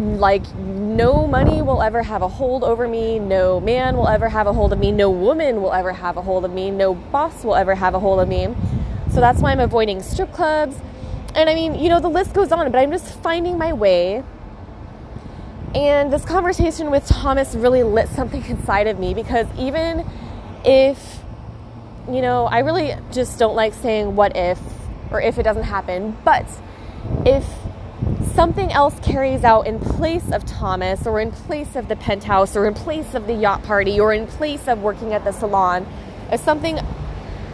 like 0.00 0.54
no 0.54 1.26
money 1.26 1.62
will 1.62 1.82
ever 1.82 2.02
have 2.02 2.22
a 2.22 2.28
hold 2.28 2.64
over 2.64 2.88
me. 2.88 3.18
No 3.18 3.60
man 3.60 3.96
will 3.96 4.08
ever 4.08 4.28
have 4.28 4.46
a 4.46 4.52
hold 4.52 4.72
of 4.72 4.78
me. 4.78 4.92
No 4.92 5.10
woman 5.10 5.62
will 5.62 5.72
ever 5.72 5.92
have 5.92 6.16
a 6.16 6.22
hold 6.22 6.44
of 6.44 6.52
me. 6.52 6.70
No 6.70 6.94
boss 6.94 7.44
will 7.44 7.54
ever 7.54 7.74
have 7.74 7.94
a 7.94 8.00
hold 8.00 8.20
of 8.20 8.28
me. 8.28 8.54
So 9.12 9.20
that's 9.20 9.40
why 9.40 9.52
i'm 9.52 9.60
avoiding 9.60 10.02
strip 10.02 10.32
clubs. 10.32 10.76
And 11.34 11.48
i 11.48 11.54
mean 11.54 11.74
you 11.74 11.88
know 11.88 12.00
the 12.00 12.08
list 12.08 12.32
goes 12.32 12.50
on 12.52 12.70
but 12.70 12.78
i'm 12.78 12.90
just 12.90 13.06
finding 13.20 13.58
my 13.58 13.72
way. 13.72 14.22
And 15.74 16.12
this 16.12 16.24
conversation 16.24 16.90
with 16.90 17.06
thomas 17.06 17.54
really 17.54 17.82
lit 17.82 18.08
something 18.08 18.44
inside 18.48 18.86
of 18.86 18.98
me 18.98 19.14
because 19.14 19.46
even 19.58 20.06
if 20.64 21.20
you 22.08 22.22
know 22.22 22.46
i 22.46 22.58
really 22.58 22.94
just 23.12 23.38
don't 23.38 23.54
like 23.54 23.74
saying 23.74 24.16
what 24.16 24.36
if 24.36 24.58
or 25.10 25.20
if 25.20 25.38
it 25.38 25.42
doesn't 25.42 25.64
happen. 25.64 26.16
But 26.24 26.46
if 27.26 27.46
something 28.40 28.72
else 28.72 28.98
carries 29.02 29.44
out 29.44 29.66
in 29.66 29.78
place 29.78 30.32
of 30.32 30.46
Thomas 30.46 31.06
or 31.06 31.20
in 31.20 31.30
place 31.30 31.76
of 31.76 31.88
the 31.88 31.96
penthouse 31.96 32.56
or 32.56 32.64
in 32.64 32.72
place 32.72 33.12
of 33.12 33.26
the 33.26 33.34
yacht 33.34 33.62
party 33.64 34.00
or 34.00 34.14
in 34.14 34.26
place 34.26 34.66
of 34.66 34.80
working 34.80 35.12
at 35.12 35.24
the 35.24 35.30
salon, 35.30 35.86
if 36.32 36.40
something 36.40 36.80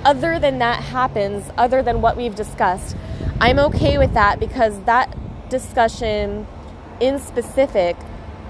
other 0.04 0.38
than 0.38 0.60
that 0.60 0.80
happens, 0.84 1.50
other 1.58 1.82
than 1.82 2.02
what 2.02 2.16
we've 2.16 2.36
discussed, 2.36 2.96
I'm 3.40 3.58
okay 3.58 3.98
with 3.98 4.14
that 4.14 4.38
because 4.38 4.80
that 4.82 5.12
discussion 5.48 6.46
in 7.00 7.18
specific 7.18 7.96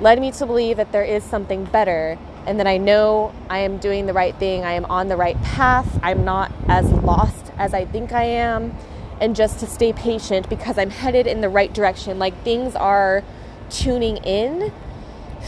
led 0.03 0.21
me 0.21 0.31
to 0.33 0.45
believe 0.45 0.77
that 0.77 0.93
there 0.93 1.05
is 1.05 1.25
something 1.25 1.65
better 1.65 2.19
and 2.47 2.61
that 2.61 2.67
I 2.67 2.77
know 2.77 3.35
I 3.49 3.61
am 3.61 3.79
doing 3.79 4.05
the 4.05 4.13
right 4.13 4.37
thing, 4.37 4.63
I 4.63 4.73
am 4.73 4.85
on 4.85 5.09
the 5.09 5.17
right 5.17 5.43
path, 5.43 5.99
I'm 6.03 6.27
not 6.27 6.53
as 6.69 6.93
lost 6.93 7.51
as 7.57 7.73
I 7.73 7.87
think 7.87 8.13
I 8.13 8.25
am 8.25 8.77
and 9.21 9.35
just 9.35 9.61
to 9.61 9.67
stay 9.67 9.93
patient 9.93 10.49
because 10.49 10.79
I'm 10.79 10.91
headed 10.91 11.27
in 11.27 11.41
the 11.41 11.49
right 11.49 11.73
direction. 11.73 12.19
Like 12.19 12.43
things 12.43 12.75
are 12.75 13.25
tuning 13.71 14.19
in, 14.19 14.73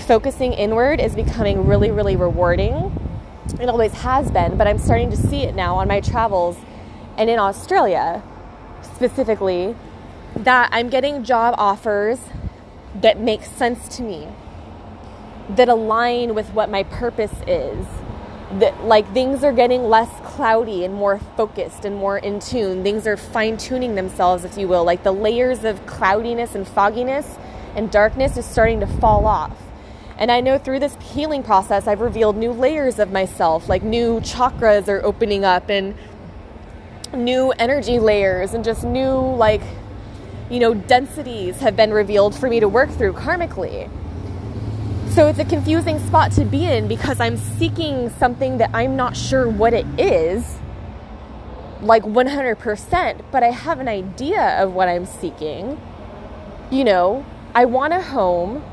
focusing 0.07 0.53
inward 0.53 1.01
is 1.01 1.15
becoming 1.15 1.67
really, 1.67 1.91
really 1.91 2.17
rewarding. 2.17 2.93
It 3.61 3.69
always 3.69 3.93
has 3.93 4.31
been, 4.31 4.57
but 4.57 4.67
I'm 4.67 4.79
starting 4.79 5.11
to 5.11 5.17
see 5.17 5.43
it 5.43 5.55
now 5.55 5.77
on 5.77 5.89
my 5.89 6.01
travels 6.01 6.57
and 7.17 7.29
in 7.29 7.39
Australia 7.39 8.23
specifically 8.83 9.75
that 10.37 10.69
I'm 10.73 10.89
getting 10.89 11.25
job 11.25 11.55
offers 11.59 12.19
that 12.95 13.21
make 13.21 13.45
sense 13.45 13.97
to 13.97 14.03
me, 14.03 14.29
that 15.49 15.69
align 15.69 16.35
with 16.35 16.51
what 16.51 16.71
my 16.71 16.83
purpose 16.85 17.35
is 17.47 17.87
that 18.53 18.85
like 18.85 19.13
things 19.13 19.45
are 19.45 19.53
getting 19.53 19.85
less 19.85 20.09
cloudy 20.25 20.85
and 20.85 20.95
more 20.95 21.19
focused 21.37 21.85
and 21.85 21.97
more 21.97 22.19
in 22.19 22.41
tune. 22.41 22.83
Things 22.83 23.07
are 23.07 23.17
fine 23.17 23.57
tuning 23.59 23.95
themselves, 23.95 24.45
if 24.45 24.57
you 24.57 24.67
will. 24.67 24.85
Like 24.85 25.03
the 25.03 25.13
layers 25.13 25.65
of 25.65 25.85
cloudiness 25.87 26.55
and 26.55 26.67
fogginess 26.67 27.37
and 27.77 27.91
darkness 27.91 28.37
is 28.37 28.47
starting 28.47 28.81
to 28.81 28.87
fall 28.87 29.27
off. 29.27 29.57
And 30.17 30.33
I 30.33 30.41
know 30.41 30.59
through 30.59 30.81
this 30.81 30.97
healing 30.97 31.43
process, 31.43 31.87
I've 31.87 32.01
revealed 32.01 32.37
new 32.37 32.51
layers 32.51 32.99
of 32.99 33.13
myself, 33.13 33.69
like 33.69 33.83
new 33.83 34.21
chakras 34.21 34.89
are 34.89 35.05
opening 35.05 35.45
up 35.45 35.69
and 35.69 35.95
new 37.15 37.53
energy 37.53 37.99
layers 37.99 38.53
and 38.53 38.65
just 38.65 38.83
new, 38.83 39.13
like, 39.15 39.63
you 40.51 40.59
know, 40.59 40.75
densities 40.75 41.61
have 41.61 41.77
been 41.77 41.93
revealed 41.93 42.35
for 42.35 42.49
me 42.49 42.59
to 42.59 42.69
work 42.69 42.91
through 42.91 43.13
karmically. 43.13 43.89
So 45.19 45.27
it's 45.27 45.41
a 45.41 45.45
confusing 45.45 45.99
spot 45.99 46.31
to 46.35 46.45
be 46.45 46.65
in 46.65 46.87
because 46.87 47.19
I'm 47.19 47.39
seeking 47.39 48.09
something 48.09 48.59
that 48.59 48.71
I'm 48.73 48.95
not 48.95 49.17
sure 49.17 49.49
what 49.49 49.75
it 49.75 49.85
is, 49.99 50.59
like 51.83 52.05
100%, 52.05 53.25
but 53.33 53.43
I 53.43 53.51
have 53.51 53.81
an 53.81 53.89
idea 53.89 54.63
of 54.63 54.75
what 54.75 54.87
I'm 54.87 55.07
seeking. 55.07 55.81
You 56.71 56.85
know, 56.85 57.27
I 57.53 57.65
want 57.65 57.95
a 57.95 58.01
home, 58.01 58.65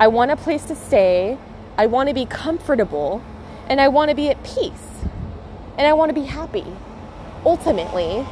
I 0.00 0.08
want 0.08 0.32
a 0.32 0.36
place 0.36 0.64
to 0.64 0.74
stay, 0.74 1.38
I 1.78 1.86
want 1.86 2.08
to 2.08 2.14
be 2.16 2.26
comfortable, 2.26 3.22
and 3.68 3.80
I 3.80 3.86
want 3.86 4.08
to 4.08 4.16
be 4.16 4.28
at 4.28 4.42
peace, 4.42 5.04
and 5.78 5.86
I 5.86 5.92
want 5.92 6.08
to 6.08 6.20
be 6.20 6.26
happy. 6.26 6.66
Ultimately, 7.46 8.26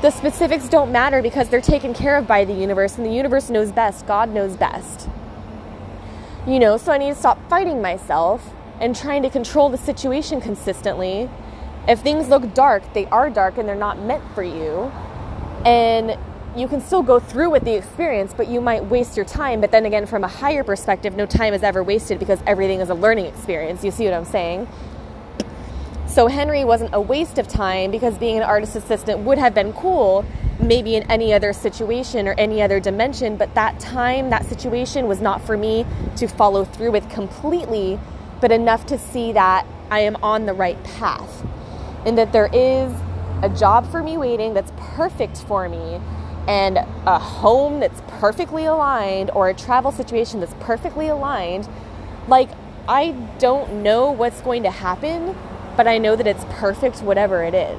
the 0.00 0.12
specifics 0.12 0.68
don't 0.68 0.92
matter 0.92 1.22
because 1.22 1.48
they're 1.48 1.60
taken 1.60 1.92
care 1.92 2.16
of 2.16 2.28
by 2.28 2.44
the 2.44 2.54
universe, 2.54 2.96
and 2.96 3.04
the 3.04 3.12
universe 3.12 3.50
knows 3.50 3.72
best. 3.72 4.06
God 4.06 4.28
knows 4.28 4.56
best. 4.56 5.08
You 6.46 6.58
know, 6.58 6.76
so 6.76 6.92
I 6.92 6.98
need 6.98 7.08
to 7.08 7.14
stop 7.14 7.38
fighting 7.48 7.80
myself 7.80 8.52
and 8.78 8.94
trying 8.94 9.22
to 9.22 9.30
control 9.30 9.70
the 9.70 9.78
situation 9.78 10.42
consistently. 10.42 11.30
If 11.88 12.00
things 12.00 12.28
look 12.28 12.52
dark, 12.52 12.82
they 12.92 13.06
are 13.06 13.30
dark 13.30 13.56
and 13.56 13.66
they're 13.66 13.74
not 13.74 13.98
meant 13.98 14.22
for 14.34 14.42
you. 14.42 14.92
And 15.64 16.18
you 16.54 16.68
can 16.68 16.82
still 16.82 17.02
go 17.02 17.18
through 17.18 17.48
with 17.48 17.64
the 17.64 17.74
experience, 17.74 18.34
but 18.36 18.48
you 18.48 18.60
might 18.60 18.84
waste 18.84 19.16
your 19.16 19.24
time. 19.24 19.62
But 19.62 19.70
then 19.70 19.86
again, 19.86 20.04
from 20.04 20.22
a 20.22 20.28
higher 20.28 20.62
perspective, 20.62 21.16
no 21.16 21.24
time 21.24 21.54
is 21.54 21.62
ever 21.62 21.82
wasted 21.82 22.18
because 22.18 22.40
everything 22.46 22.80
is 22.80 22.90
a 22.90 22.94
learning 22.94 23.24
experience. 23.24 23.82
You 23.82 23.90
see 23.90 24.04
what 24.04 24.12
I'm 24.12 24.26
saying? 24.26 24.68
So 26.06 26.26
Henry 26.26 26.62
wasn't 26.64 26.94
a 26.94 27.00
waste 27.00 27.38
of 27.38 27.48
time 27.48 27.90
because 27.90 28.18
being 28.18 28.36
an 28.36 28.42
artist 28.42 28.76
assistant 28.76 29.20
would 29.20 29.38
have 29.38 29.54
been 29.54 29.72
cool 29.72 30.26
maybe 30.60 30.96
in 30.96 31.02
any 31.10 31.32
other 31.32 31.52
situation 31.52 32.28
or 32.28 32.34
any 32.38 32.62
other 32.62 32.80
dimension, 32.80 33.36
but 33.36 33.54
that 33.54 33.78
time, 33.80 34.30
that 34.30 34.44
situation 34.44 35.06
was 35.06 35.20
not 35.20 35.42
for 35.42 35.56
me 35.56 35.84
to 36.16 36.26
follow 36.26 36.64
through 36.64 36.92
with 36.92 37.08
completely, 37.10 37.98
but 38.40 38.52
enough 38.52 38.86
to 38.86 38.98
see 38.98 39.32
that 39.32 39.66
I 39.90 40.00
am 40.00 40.16
on 40.22 40.46
the 40.46 40.52
right 40.52 40.82
path 40.84 41.46
and 42.06 42.16
that 42.18 42.32
there 42.32 42.50
is 42.52 42.92
a 43.42 43.48
job 43.48 43.90
for 43.90 44.02
me 44.02 44.16
waiting 44.16 44.54
that's 44.54 44.72
perfect 44.76 45.38
for 45.38 45.68
me 45.68 46.00
and 46.46 46.78
a 46.78 47.18
home 47.18 47.80
that's 47.80 48.02
perfectly 48.06 48.66
aligned 48.66 49.30
or 49.30 49.48
a 49.48 49.54
travel 49.54 49.90
situation 49.90 50.40
that's 50.40 50.54
perfectly 50.60 51.08
aligned. 51.08 51.68
Like, 52.28 52.50
I 52.86 53.12
don't 53.38 53.82
know 53.82 54.10
what's 54.10 54.40
going 54.42 54.62
to 54.64 54.70
happen, 54.70 55.36
but 55.76 55.88
I 55.88 55.98
know 55.98 56.16
that 56.16 56.26
it's 56.26 56.44
perfect, 56.50 57.02
whatever 57.02 57.42
it 57.42 57.54
is. 57.54 57.78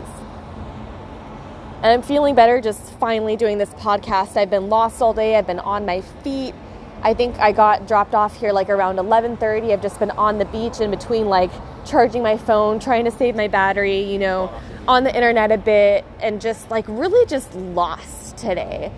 And 1.85 1.93
I'm 1.93 2.01
feeling 2.01 2.33
better 2.33 2.59
just 2.61 2.81
finally 2.93 3.35
doing 3.35 3.59
this 3.59 3.69
podcast. 3.69 4.37
I've 4.37 4.49
been 4.49 4.69
lost 4.69 5.03
all 5.03 5.13
day. 5.13 5.35
I've 5.35 5.45
been 5.45 5.59
on 5.59 5.85
my 5.85 6.01
feet. 6.01 6.55
I 7.03 7.13
think 7.13 7.37
I 7.37 7.51
got 7.51 7.87
dropped 7.87 8.15
off 8.15 8.39
here 8.39 8.51
like 8.51 8.71
around 8.71 8.97
11:30. 8.97 9.71
I've 9.71 9.83
just 9.83 9.99
been 9.99 10.09
on 10.09 10.39
the 10.39 10.45
beach 10.45 10.79
in 10.79 10.89
between 10.89 11.27
like 11.27 11.51
charging 11.85 12.23
my 12.23 12.37
phone, 12.37 12.79
trying 12.79 13.05
to 13.05 13.11
save 13.11 13.35
my 13.35 13.47
battery, 13.47 13.99
you 13.99 14.17
know, 14.17 14.49
on 14.87 15.03
the 15.03 15.15
internet 15.15 15.51
a 15.51 15.59
bit 15.59 16.05
and 16.21 16.41
just 16.41 16.71
like 16.71 16.85
really 16.87 17.23
just 17.27 17.53
lost 17.53 18.35
today. 18.35 18.91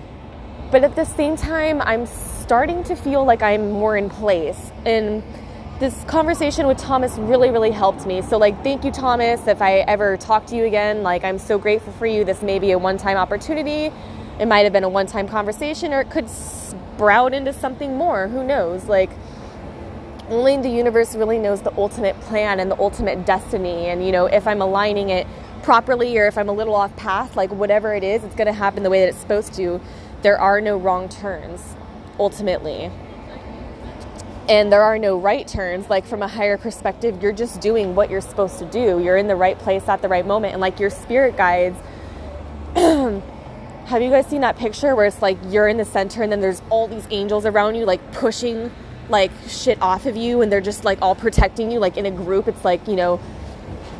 But 0.71 0.85
at 0.85 0.95
the 0.95 1.03
same 1.03 1.35
time, 1.35 1.81
I'm 1.81 2.05
starting 2.05 2.85
to 2.85 2.95
feel 2.95 3.25
like 3.25 3.43
I'm 3.43 3.69
more 3.69 3.97
in 3.97 4.09
place. 4.09 4.71
And 4.85 5.23
this 5.79 6.03
conversation 6.05 6.65
with 6.65 6.79
Thomas 6.79 7.15
really, 7.17 7.51
really 7.51 7.69
helped 7.69 8.07
me. 8.07 8.23
So, 8.23 8.37
like, 8.37 8.63
thank 8.63 8.83
you, 8.83 8.91
Thomas. 8.91 9.47
If 9.47 9.61
I 9.61 9.79
ever 9.81 10.17
talk 10.17 10.47
to 10.47 10.55
you 10.55 10.65
again, 10.65 11.03
like, 11.03 11.23
I'm 11.23 11.37
so 11.37 11.59
grateful 11.59 11.93
for 11.93 12.07
you. 12.07 12.23
This 12.23 12.41
may 12.41 12.57
be 12.57 12.71
a 12.71 12.79
one 12.79 12.97
time 12.97 13.17
opportunity. 13.17 13.93
It 14.39 14.47
might 14.47 14.61
have 14.61 14.73
been 14.73 14.83
a 14.83 14.89
one 14.89 15.05
time 15.05 15.27
conversation, 15.27 15.93
or 15.93 16.01
it 16.01 16.09
could 16.09 16.29
sprout 16.29 17.33
into 17.33 17.53
something 17.53 17.95
more. 17.95 18.27
Who 18.27 18.43
knows? 18.43 18.85
Like, 18.85 19.11
only 20.29 20.57
the 20.57 20.69
universe 20.69 21.15
really 21.15 21.37
knows 21.37 21.61
the 21.61 21.73
ultimate 21.77 22.19
plan 22.21 22.59
and 22.59 22.71
the 22.71 22.79
ultimate 22.79 23.25
destiny. 23.25 23.85
And, 23.85 24.03
you 24.03 24.11
know, 24.11 24.25
if 24.25 24.47
I'm 24.47 24.61
aligning 24.61 25.09
it 25.09 25.27
properly 25.61 26.17
or 26.17 26.25
if 26.25 26.39
I'm 26.39 26.49
a 26.49 26.53
little 26.53 26.73
off 26.73 26.95
path, 26.95 27.35
like, 27.35 27.51
whatever 27.51 27.93
it 27.93 28.03
is, 28.03 28.23
it's 28.23 28.35
going 28.35 28.47
to 28.47 28.53
happen 28.53 28.81
the 28.81 28.89
way 28.89 29.01
that 29.01 29.09
it's 29.09 29.19
supposed 29.19 29.53
to. 29.55 29.79
There 30.23 30.39
are 30.39 30.59
no 30.59 30.75
wrong 30.75 31.07
turns, 31.07 31.75
ultimately 32.19 32.91
and 34.49 34.71
there 34.71 34.81
are 34.81 34.97
no 34.97 35.17
right 35.17 35.47
turns. 35.47 35.89
Like 35.89 36.05
from 36.05 36.21
a 36.21 36.27
higher 36.27 36.57
perspective 36.57 37.21
you're 37.21 37.33
just 37.33 37.59
doing 37.61 37.95
what 37.95 38.09
you're 38.09 38.21
supposed 38.21 38.59
to 38.59 38.65
do. 38.65 38.99
You're 38.99 39.17
in 39.17 39.27
the 39.27 39.35
right 39.35 39.57
place 39.57 39.87
at 39.87 40.01
the 40.01 40.07
right 40.07 40.25
moment. 40.25 40.53
And 40.53 40.61
like 40.61 40.79
your 40.79 40.89
spirit 40.89 41.35
guides 41.35 41.77
have 42.75 44.01
you 44.01 44.09
guys 44.09 44.27
seen 44.27 44.41
that 44.41 44.57
picture 44.57 44.95
where 44.95 45.05
it's 45.05 45.21
like 45.21 45.37
you're 45.47 45.67
in 45.67 45.77
the 45.77 45.85
center 45.85 46.21
and 46.23 46.31
then 46.31 46.41
there's 46.41 46.61
all 46.69 46.87
these 46.87 47.07
angels 47.09 47.45
around 47.45 47.75
you 47.75 47.85
like 47.85 48.11
pushing 48.11 48.71
like 49.09 49.31
shit 49.47 49.81
off 49.81 50.05
of 50.05 50.17
you 50.17 50.41
and 50.41 50.51
they're 50.51 50.61
just 50.61 50.85
like 50.85 51.01
all 51.01 51.15
protecting 51.15 51.71
you? 51.71 51.79
Like 51.79 51.97
in 51.97 52.05
a 52.05 52.11
group 52.11 52.47
it's 52.47 52.63
like 52.63 52.87
you 52.87 52.95
know 52.95 53.19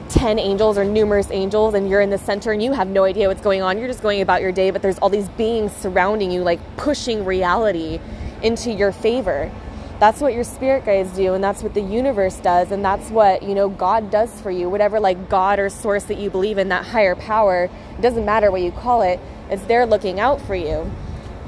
10 0.10 0.40
angels 0.40 0.78
or 0.78 0.86
numerous 0.86 1.30
angels 1.32 1.74
and 1.74 1.90
you're 1.90 2.00
in 2.00 2.10
the 2.10 2.18
center 2.18 2.54
and 2.54 2.64
you 2.64 2.72
have 2.72 2.88
no 2.88 3.04
idea 3.04 3.28
what's 3.28 3.42
going 3.42 3.62
on. 3.62 3.78
You're 3.78 3.88
just 3.88 4.02
going 4.02 4.22
about 4.22 4.42
your 4.42 4.54
day 4.54 4.72
but 4.72 4.82
there's 4.82 5.00
all 5.00 5.10
these 5.10 5.28
beings 5.30 5.74
surrounding 5.74 6.32
you 6.32 6.42
like 6.44 6.60
pushing 6.78 7.26
reality 7.26 8.00
into 8.42 8.72
your 8.72 8.92
favor 8.92 9.52
that's 10.00 10.22
what 10.22 10.34
your 10.34 10.44
spirit 10.44 10.86
guides 10.86 11.12
do 11.14 11.34
and 11.34 11.44
that's 11.44 11.64
what 11.64 11.74
the 11.74 11.82
universe 11.82 12.38
does 12.38 12.72
and 12.72 12.86
that's 12.86 13.10
what 13.10 13.42
you 13.42 13.56
know 13.56 13.70
god 13.70 14.12
does 14.12 14.42
for 14.42 14.52
you. 14.52 14.70
Whatever 14.70 15.00
like 15.00 15.30
god 15.30 15.60
or 15.60 15.70
source 15.70 16.04
that 16.06 16.18
you 16.18 16.30
believe 16.30 16.58
in 16.58 16.70
that 16.70 16.86
higher 16.86 17.16
power 17.16 17.70
it 17.98 18.02
doesn't 18.02 18.26
matter 18.26 18.52
what 18.52 18.62
you 18.62 18.72
call 18.72 19.02
it 19.02 19.20
it's 19.50 19.64
there 19.64 19.86
looking 19.86 20.20
out 20.20 20.42
for 20.42 20.56
you. 20.56 20.92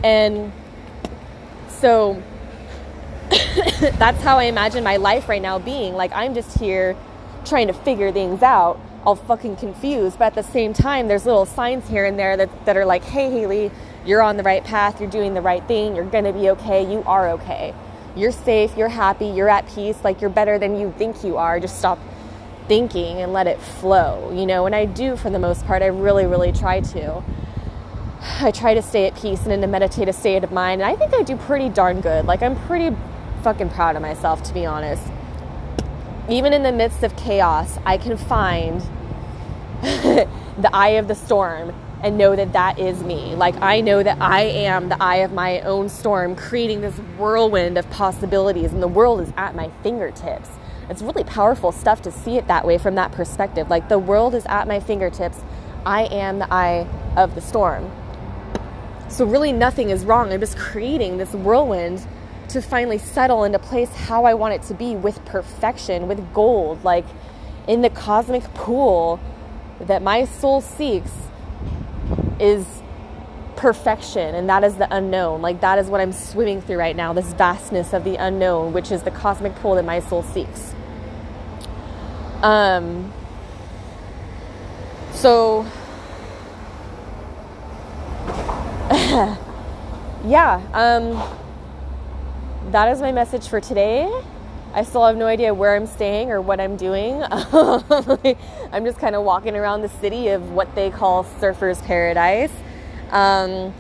And 0.03 0.51
so 1.67 2.21
that's 3.79 4.21
how 4.23 4.37
i 4.37 4.45
imagine 4.45 4.83
my 4.83 4.97
life 4.97 5.29
right 5.29 5.41
now 5.41 5.59
being. 5.59 5.93
Like 5.93 6.11
i'm 6.13 6.33
just 6.33 6.57
here 6.59 6.95
trying 7.45 7.67
to 7.67 7.73
figure 7.73 8.11
things 8.11 8.41
out 8.41 8.79
all 9.05 9.15
fucking 9.15 9.55
confused 9.55 10.19
but 10.19 10.25
at 10.25 10.35
the 10.35 10.43
same 10.43 10.73
time 10.73 11.07
there's 11.07 11.25
little 11.25 11.45
signs 11.45 11.87
here 11.87 12.03
and 12.05 12.19
there 12.19 12.35
that, 12.35 12.65
that 12.65 12.75
are 12.75 12.85
like 12.85 13.03
hey 13.03 13.31
haley 13.31 13.71
you're 14.05 14.21
on 14.21 14.35
the 14.35 14.43
right 14.43 14.65
path 14.65 14.99
you're 14.99 15.09
doing 15.09 15.33
the 15.33 15.41
right 15.41 15.65
thing 15.67 15.95
you're 15.95 16.03
gonna 16.03 16.33
be 16.33 16.49
okay 16.49 16.89
you 16.91 17.01
are 17.05 17.29
okay 17.29 17.73
you're 18.15 18.31
safe, 18.31 18.75
you're 18.77 18.89
happy, 18.89 19.27
you're 19.27 19.49
at 19.49 19.67
peace, 19.67 19.97
like 20.03 20.21
you're 20.21 20.29
better 20.29 20.57
than 20.57 20.79
you 20.79 20.93
think 20.97 21.23
you 21.23 21.37
are. 21.37 21.59
Just 21.59 21.79
stop 21.79 21.99
thinking 22.67 23.21
and 23.21 23.33
let 23.33 23.47
it 23.47 23.59
flow, 23.59 24.31
you 24.33 24.45
know. 24.45 24.65
And 24.65 24.75
I 24.75 24.85
do 24.85 25.15
for 25.15 25.29
the 25.29 25.39
most 25.39 25.65
part. 25.65 25.81
I 25.81 25.87
really, 25.87 26.25
really 26.25 26.51
try 26.51 26.81
to. 26.81 27.23
I 28.41 28.51
try 28.51 28.73
to 28.73 28.81
stay 28.81 29.07
at 29.07 29.15
peace 29.15 29.43
and 29.43 29.51
in 29.51 29.63
a 29.63 29.67
meditative 29.67 30.15
state 30.15 30.43
of 30.43 30.51
mind. 30.51 30.81
And 30.81 30.89
I 30.89 30.95
think 30.95 31.13
I 31.13 31.23
do 31.23 31.35
pretty 31.35 31.69
darn 31.69 32.01
good. 32.01 32.25
Like, 32.25 32.41
I'm 32.41 32.55
pretty 32.65 32.95
fucking 33.43 33.69
proud 33.69 33.95
of 33.95 34.01
myself, 34.01 34.43
to 34.43 34.53
be 34.53 34.65
honest. 34.65 35.03
Even 36.29 36.53
in 36.53 36.63
the 36.63 36.71
midst 36.71 37.03
of 37.03 37.15
chaos, 37.15 37.79
I 37.85 37.97
can 37.97 38.17
find 38.17 38.81
the 39.81 40.69
eye 40.73 40.89
of 40.89 41.07
the 41.07 41.15
storm 41.15 41.73
and 42.01 42.17
know 42.17 42.35
that 42.35 42.53
that 42.53 42.79
is 42.79 43.03
me. 43.03 43.35
Like, 43.35 43.55
I 43.61 43.81
know 43.81 44.01
that 44.01 44.21
I 44.21 44.41
am 44.41 44.89
the 44.89 45.01
eye 45.01 45.17
of 45.17 45.33
my 45.33 45.61
own 45.61 45.89
storm, 45.89 46.35
creating 46.35 46.81
this 46.81 46.95
whirlwind 47.17 47.77
of 47.77 47.89
possibilities, 47.89 48.71
and 48.71 48.81
the 48.81 48.87
world 48.87 49.19
is 49.21 49.33
at 49.35 49.55
my 49.55 49.69
fingertips. 49.83 50.49
It's 50.89 51.01
really 51.01 51.23
powerful 51.23 51.71
stuff 51.71 52.01
to 52.03 52.11
see 52.11 52.37
it 52.37 52.47
that 52.47 52.65
way 52.65 52.77
from 52.77 52.95
that 52.95 53.11
perspective. 53.11 53.69
Like, 53.69 53.89
the 53.89 53.99
world 53.99 54.33
is 54.33 54.45
at 54.45 54.67
my 54.67 54.79
fingertips. 54.79 55.39
I 55.85 56.03
am 56.05 56.39
the 56.39 56.51
eye 56.53 56.87
of 57.17 57.35
the 57.35 57.41
storm. 57.41 57.91
So, 59.09 59.25
really, 59.25 59.51
nothing 59.51 59.89
is 59.89 60.05
wrong. 60.05 60.31
I'm 60.31 60.39
just 60.39 60.57
creating 60.57 61.17
this 61.17 61.33
whirlwind 61.33 62.07
to 62.49 62.61
finally 62.61 62.97
settle 62.97 63.43
into 63.43 63.59
place 63.59 63.93
how 63.93 64.25
I 64.25 64.33
want 64.33 64.55
it 64.55 64.63
to 64.63 64.73
be 64.73 64.95
with 64.95 65.23
perfection, 65.25 66.07
with 66.07 66.33
gold, 66.33 66.83
like 66.83 67.05
in 67.67 67.81
the 67.81 67.89
cosmic 67.89 68.43
pool 68.55 69.19
that 69.79 70.01
my 70.01 70.25
soul 70.25 70.61
seeks 70.61 71.11
is 72.39 72.65
perfection 73.55 74.35
and 74.35 74.49
that 74.49 74.63
is 74.63 74.75
the 74.75 74.87
unknown. 74.93 75.41
Like 75.41 75.61
that 75.61 75.79
is 75.79 75.87
what 75.87 75.99
i'm 75.99 76.13
swimming 76.13 76.61
through 76.61 76.77
right 76.77 76.95
now 76.95 77.11
this 77.13 77.33
vastness 77.33 77.93
of 77.93 78.03
the 78.05 78.15
unknown 78.15 78.71
which 78.71 78.91
is 78.91 79.03
the 79.03 79.11
cosmic 79.11 79.53
pool 79.55 79.75
that 79.75 79.85
my 79.85 79.99
soul 79.99 80.23
seeks. 80.23 80.73
Um 82.41 83.11
so 85.13 85.65
yeah 90.25 90.61
um 90.73 91.21
that 92.71 92.91
is 92.91 93.01
my 93.01 93.11
message 93.11 93.47
for 93.47 93.59
today 93.59 94.09
I 94.73 94.83
still 94.83 95.05
have 95.05 95.17
no 95.17 95.27
idea 95.27 95.53
where 95.53 95.75
I'm 95.75 95.87
staying 95.87 96.31
or 96.31 96.41
what 96.41 96.59
I'm 96.59 96.77
doing. 96.77 97.23
I'm 98.71 98.85
just 98.85 98.99
kind 98.99 99.15
of 99.15 99.23
walking 99.25 99.55
around 99.55 99.81
the 99.81 99.89
city 99.89 100.29
of 100.29 100.51
what 100.51 100.75
they 100.75 100.91
call 100.91 101.25
Surfers 101.25 101.83
Paradise. 101.85 102.51
Um, 103.11 103.73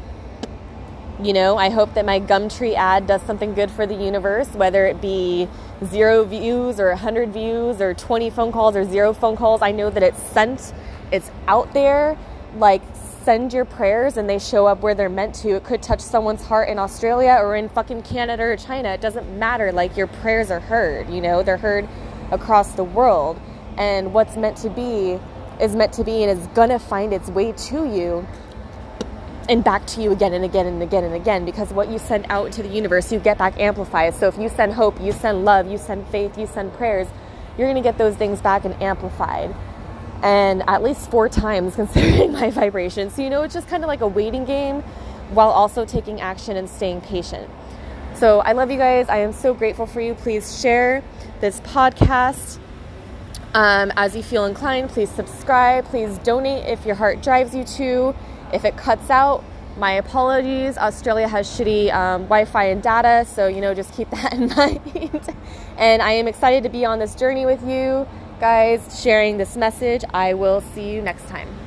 You 1.21 1.33
know, 1.33 1.57
I 1.57 1.69
hope 1.71 1.95
that 1.95 2.05
my 2.05 2.21
Gumtree 2.21 2.75
ad 2.75 3.07
does 3.07 3.21
something 3.23 3.53
good 3.55 3.71
for 3.71 3.87
the 3.87 3.95
universe, 3.95 4.49
whether 4.53 4.85
it 4.85 5.01
be 5.01 5.49
zero 5.85 6.23
views 6.25 6.79
or 6.79 6.89
100 6.91 7.33
views 7.33 7.81
or 7.81 7.93
20 7.93 8.29
phone 8.29 8.51
calls 8.53 8.75
or 8.77 8.85
zero 8.85 9.13
phone 9.13 9.35
calls. 9.35 9.61
I 9.61 9.71
know 9.71 9.89
that 9.89 10.03
it's 10.03 10.21
sent, 10.23 10.73
it's 11.11 11.31
out 11.47 11.73
there. 11.73 12.17
Like, 12.57 12.83
send 13.29 13.53
your 13.53 13.63
prayers 13.63 14.17
and 14.17 14.27
they 14.27 14.39
show 14.39 14.65
up 14.65 14.81
where 14.81 14.95
they're 14.95 15.07
meant 15.07 15.35
to. 15.35 15.49
It 15.49 15.63
could 15.63 15.83
touch 15.83 15.99
someone's 15.99 16.41
heart 16.41 16.67
in 16.67 16.79
Australia 16.79 17.37
or 17.39 17.55
in 17.55 17.69
fucking 17.69 18.01
Canada 18.01 18.41
or 18.41 18.57
China. 18.57 18.89
It 18.89 19.01
doesn't 19.01 19.37
matter. 19.37 19.71
Like, 19.71 19.95
your 19.95 20.07
prayers 20.07 20.49
are 20.49 20.59
heard, 20.59 21.07
you 21.11 21.21
know, 21.21 21.43
they're 21.43 21.57
heard 21.57 21.87
across 22.31 22.71
the 22.71 22.83
world. 22.83 23.39
And 23.77 24.15
what's 24.15 24.35
meant 24.35 24.57
to 24.57 24.69
be 24.71 25.19
is 25.61 25.75
meant 25.75 25.93
to 25.93 26.03
be 26.03 26.23
and 26.23 26.39
is 26.39 26.47
gonna 26.55 26.79
find 26.79 27.13
its 27.13 27.29
way 27.29 27.51
to 27.51 27.85
you 27.85 28.25
and 29.47 29.63
back 29.63 29.85
to 29.93 30.01
you 30.01 30.11
again 30.11 30.33
and 30.33 30.43
again 30.43 30.65
and 30.65 30.81
again 30.81 31.03
and 31.03 31.13
again 31.13 31.45
because 31.45 31.71
what 31.71 31.87
you 31.87 31.99
send 31.99 32.25
out 32.29 32.51
to 32.53 32.63
the 32.63 32.69
universe, 32.69 33.11
you 33.11 33.19
get 33.19 33.37
back 33.37 33.59
amplified. 33.59 34.15
So 34.15 34.27
if 34.27 34.39
you 34.39 34.49
send 34.49 34.73
hope, 34.73 34.99
you 34.99 35.11
send 35.11 35.45
love, 35.45 35.69
you 35.69 35.77
send 35.77 36.07
faith, 36.07 36.35
you 36.35 36.47
send 36.47 36.73
prayers, 36.73 37.07
you're 37.59 37.71
to 37.71 37.81
get 37.81 37.99
those 37.99 38.15
things 38.15 38.41
back 38.41 38.65
and 38.65 38.73
amplified. 38.81 39.53
And 40.21 40.63
at 40.67 40.83
least 40.83 41.09
four 41.09 41.29
times 41.29 41.75
considering 41.77 42.33
my 42.33 42.51
vibration. 42.51 43.09
So, 43.09 43.21
you 43.21 43.29
know, 43.29 43.43
it's 43.43 43.53
just 43.53 43.67
kind 43.67 43.83
of 43.83 43.87
like 43.87 44.01
a 44.01 44.07
waiting 44.07 44.45
game 44.45 44.81
while 45.31 45.49
also 45.49 45.85
taking 45.85 46.21
action 46.21 46.57
and 46.57 46.69
staying 46.69 47.01
patient. 47.01 47.49
So, 48.15 48.39
I 48.39 48.51
love 48.51 48.71
you 48.71 48.77
guys. 48.77 49.07
I 49.09 49.17
am 49.17 49.33
so 49.33 49.53
grateful 49.53 49.85
for 49.85 50.01
you. 50.01 50.13
Please 50.13 50.59
share 50.59 51.03
this 51.39 51.61
podcast. 51.61 52.59
Um, 53.53 53.91
as 53.95 54.15
you 54.15 54.21
feel 54.21 54.45
inclined, 54.45 54.89
please 54.89 55.09
subscribe. 55.09 55.85
Please 55.85 56.17
donate 56.19 56.67
if 56.67 56.85
your 56.85 56.95
heart 56.95 57.23
drives 57.23 57.55
you 57.55 57.63
to. 57.63 58.15
If 58.53 58.65
it 58.65 58.77
cuts 58.77 59.09
out, 59.09 59.43
my 59.77 59.93
apologies. 59.93 60.77
Australia 60.77 61.27
has 61.27 61.47
shitty 61.47 61.91
um, 61.93 62.23
Wi 62.23 62.45
Fi 62.45 62.65
and 62.65 62.83
data, 62.83 63.25
so 63.25 63.47
you 63.47 63.61
know, 63.61 63.73
just 63.73 63.93
keep 63.93 64.09
that 64.11 64.33
in 64.33 64.49
mind. 64.49 65.35
and 65.77 66.01
I 66.01 66.11
am 66.11 66.27
excited 66.27 66.63
to 66.63 66.69
be 66.69 66.85
on 66.85 66.99
this 66.99 67.15
journey 67.15 67.45
with 67.45 67.63
you 67.67 68.07
guys, 68.39 69.01
sharing 69.01 69.37
this 69.37 69.57
message. 69.57 70.03
I 70.13 70.33
will 70.33 70.61
see 70.61 70.89
you 70.89 71.01
next 71.01 71.27
time. 71.27 71.58